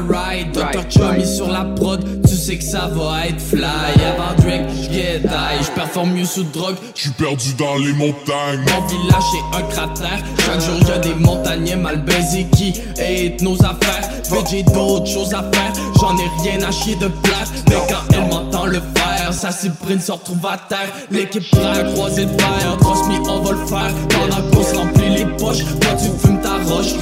ride. 0.08 0.52
Dr. 0.52 0.84
Chummy 0.88 1.26
sur 1.26 1.48
la 1.48 1.64
prod, 1.64 2.04
tu 2.28 2.34
sais 2.34 2.56
que 2.56 2.64
ça 2.64 2.88
va 2.88 3.26
être 3.26 3.40
fly. 3.40 3.62
Avant 3.62 4.34
Drake, 4.38 4.68
j'get 4.90 5.20
high, 5.24 5.62
j'performe 5.64 6.12
mieux 6.12 6.24
sous 6.24 6.44
drogue. 6.44 6.76
J'suis 6.94 7.10
perdu 7.10 7.54
dans 7.58 7.76
les 7.76 7.92
montagnes. 7.92 8.64
Mon 8.66 8.86
village 8.86 9.30
est 9.34 9.56
un 9.56 9.62
cratère. 9.68 10.24
Chaque 10.44 10.60
jour 10.60 10.88
y'a 10.88 10.98
des 10.98 11.14
montagnais 11.14 11.76
mal 11.76 12.02
baisés 12.02 12.46
qui 12.56 12.74
hate 12.98 13.40
nos 13.42 13.56
affaires. 13.64 14.08
Vite 14.30 14.46
j'ai 14.50 14.62
d'autres 14.62 15.06
choses 15.06 15.32
à 15.34 15.42
faire. 15.52 15.72
J'en 16.00 16.16
ai 16.16 16.28
rien 16.42 16.62
à 16.66 16.70
chier 16.70 16.96
de 16.96 17.08
place. 17.08 17.52
Mais 17.68 17.76
quand 17.88 18.14
elle 18.14 18.28
m'entend 18.28 18.66
le 18.66 18.80
faire, 18.94 19.01
sa 19.32 19.50
cyprine 19.50 20.00
se 20.00 20.12
retrouve 20.12 20.46
à 20.46 20.58
terre. 20.68 20.92
L'équipe 21.10 21.48
prend 21.50 21.72
à 21.72 21.82
croiser 21.92 22.26
de 22.26 22.40
fer. 22.40 22.76
Trust 22.80 23.06
me, 23.08 23.18
on 23.28 23.40
va 23.40 23.52
le 23.52 23.66
faire. 23.66 23.94
Pendant 24.08 24.50
qu'on 24.50 24.62
se 24.62 24.74
remplit 24.74 25.10
les 25.16 25.24
poches, 25.24 25.64
toi 25.80 25.92
tu 25.98 26.08
fumes 26.24 26.40
ta 26.40 26.58
roche. 26.72 26.94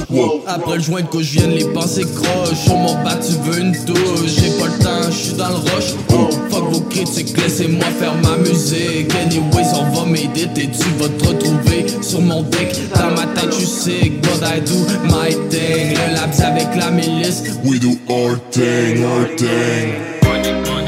Après 0.47 0.75
le 0.75 0.81
joint 0.81 1.01
de 1.01 1.07
gauche 1.07 1.31
viennent 1.31 1.51
les 1.51 1.65
pensées 1.65 2.05
croches. 2.15 2.57
Sur 2.63 2.75
mon 2.75 2.93
bas, 3.03 3.15
tu 3.15 3.33
veux 3.43 3.59
une 3.59 3.71
douche. 3.85 4.31
J'ai 4.37 4.51
pas 4.59 4.67
le 4.67 4.83
temps, 4.83 5.11
j'suis 5.11 5.33
dans 5.33 5.49
le 5.49 5.55
rush. 5.55 5.93
Fuck 6.49 6.71
vos 6.71 6.81
critiques, 6.81 7.37
laissez-moi 7.37 7.85
faire 7.99 8.15
ma 8.15 8.37
musique. 8.37 9.13
Anyways, 9.15 9.73
on 9.75 9.89
va 9.95 10.05
m'aider 10.05 10.47
et 10.55 10.69
tu 10.69 10.89
vas 10.99 11.09
te 11.09 11.27
retrouver 11.27 11.85
sur 12.01 12.21
mon 12.21 12.43
deck. 12.43 12.75
Dans 12.95 13.11
ma 13.11 13.25
tête, 13.33 13.49
tu 13.49 13.65
sick, 13.65 14.21
but 14.21 14.41
I 14.43 14.61
do 14.61 14.75
my 15.05 15.31
thing. 15.49 15.95
Le 15.95 16.15
labs 16.15 16.41
avec 16.43 16.75
la 16.75 16.91
milice. 16.91 17.43
We 17.63 17.79
do 17.79 17.97
our 18.09 18.37
thing, 18.51 19.03
our 19.03 19.27
thing. 19.35 20.80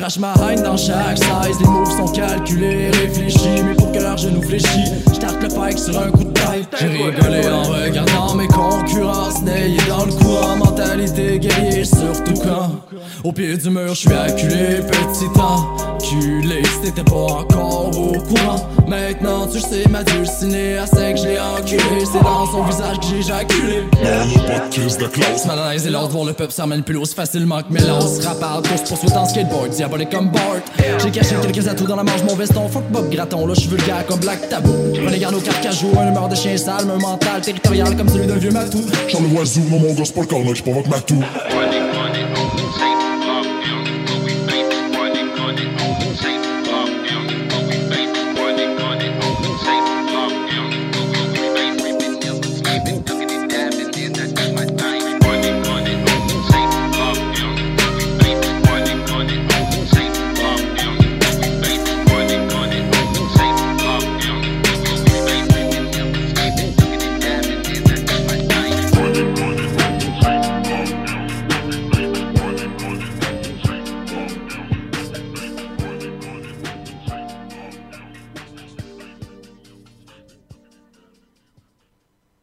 Crache 0.00 0.18
ma 0.18 0.32
haine 0.48 0.62
dans 0.62 0.78
chaque 0.78 1.18
size, 1.18 1.60
les 1.60 1.66
moves 1.66 1.90
sont 1.90 2.10
calculés, 2.10 2.90
réfléchis 2.90 3.62
Mais 3.62 3.74
pour 3.74 3.92
que 3.92 3.98
leur 3.98 4.16
genou 4.16 4.40
fléchit, 4.40 4.90
j'tarte 5.12 5.42
le 5.42 5.48
pike 5.48 5.78
sur 5.78 5.98
un 5.98 6.10
coup 6.10 6.24
de 6.24 6.32
tête 6.32 6.74
J'ai 6.80 6.86
rigolé 6.86 7.46
en 7.48 7.62
regardant 7.62 8.34
mes 8.34 8.48
concurrents 8.48 9.30
Snayés 9.30 9.78
dans 9.88 10.06
le 10.06 10.12
courant, 10.12 10.56
mentalité 10.56 11.38
guerrier 11.38 11.84
Au 13.24 13.32
pied 13.32 13.56
du 13.56 13.70
mur, 13.70 13.94
j'suis 13.94 14.12
acculé, 14.12 14.80
petit 14.88 15.26
enculé. 15.38 16.62
Si 16.64 16.80
t'étais 16.82 17.02
pas 17.02 17.14
encore 17.14 17.90
au 17.96 18.12
courant 18.20 18.68
Maintenant 18.86 19.46
tu 19.46 19.60
sais, 19.60 19.88
m'a 19.88 20.02
dulciné 20.02 20.78
à 20.78 20.86
sec, 20.86 21.16
je 21.16 21.28
l'ai 21.28 21.38
enculé. 21.38 22.04
C'est 22.04 22.22
dans 22.22 22.46
son 22.46 22.64
visage 22.64 22.98
que 22.98 23.06
j'ai 23.06 23.18
éjaculé 23.18 23.82
Non, 24.02 24.28
y'a 24.28 24.58
pas 24.58 24.66
de 24.66 24.72
crise 24.72 24.98
de 24.98 25.06
classe. 25.06 25.46
Malaise 25.46 25.86
et 25.86 25.90
l'ordre 25.90 26.08
de 26.08 26.12
voir 26.12 26.24
le 26.24 26.32
peuple 26.32 26.52
s'emmène 26.52 26.82
plus 26.82 26.96
aussi 26.96 27.14
facilement 27.14 27.62
que 27.62 27.72
Mélos 27.72 28.20
Rappard, 28.24 28.62
course 28.62 28.88
poursuite 28.88 29.16
en 29.16 29.26
skateboard, 29.26 29.70
diabolique 29.70 30.10
comme 30.10 30.30
Bart. 30.30 30.62
J'ai 31.02 31.10
caché 31.10 31.36
quelques 31.40 31.68
atouts 31.68 31.86
dans 31.86 31.96
la 31.96 32.02
manche, 32.02 32.22
mon 32.24 32.34
veston 32.34 32.68
Fuck 32.68 32.84
Bob 32.90 33.10
Graton, 33.10 33.46
là 33.46 33.54
je 33.54 33.60
suis 33.60 33.70
vulgaire 33.70 34.04
comme 34.06 34.20
Black 34.20 34.48
Tabou. 34.48 34.74
Prenez 34.94 35.18
garde 35.18 35.34
au 35.34 35.40
carcajou, 35.40 35.92
un 35.98 36.08
humeur 36.08 36.28
de 36.28 36.34
chien 36.34 36.56
sale 36.56 36.90
Un 36.90 36.98
mental 36.98 37.40
territorial 37.40 37.96
comme 37.96 38.08
celui 38.08 38.26
d'un 38.26 38.36
vieux 38.36 38.50
matou. 38.50 38.84
Charles 39.08 39.26
Oiseau, 39.26 39.60
mon 39.68 39.94
gars, 39.94 40.04
c'est 40.04 40.14
pas 40.14 40.20
le 40.22 40.26
cornet, 40.26 40.54
j'provoque 40.54 40.88
ma 40.88 41.00
toux. 41.00 41.22
Running 41.50 42.09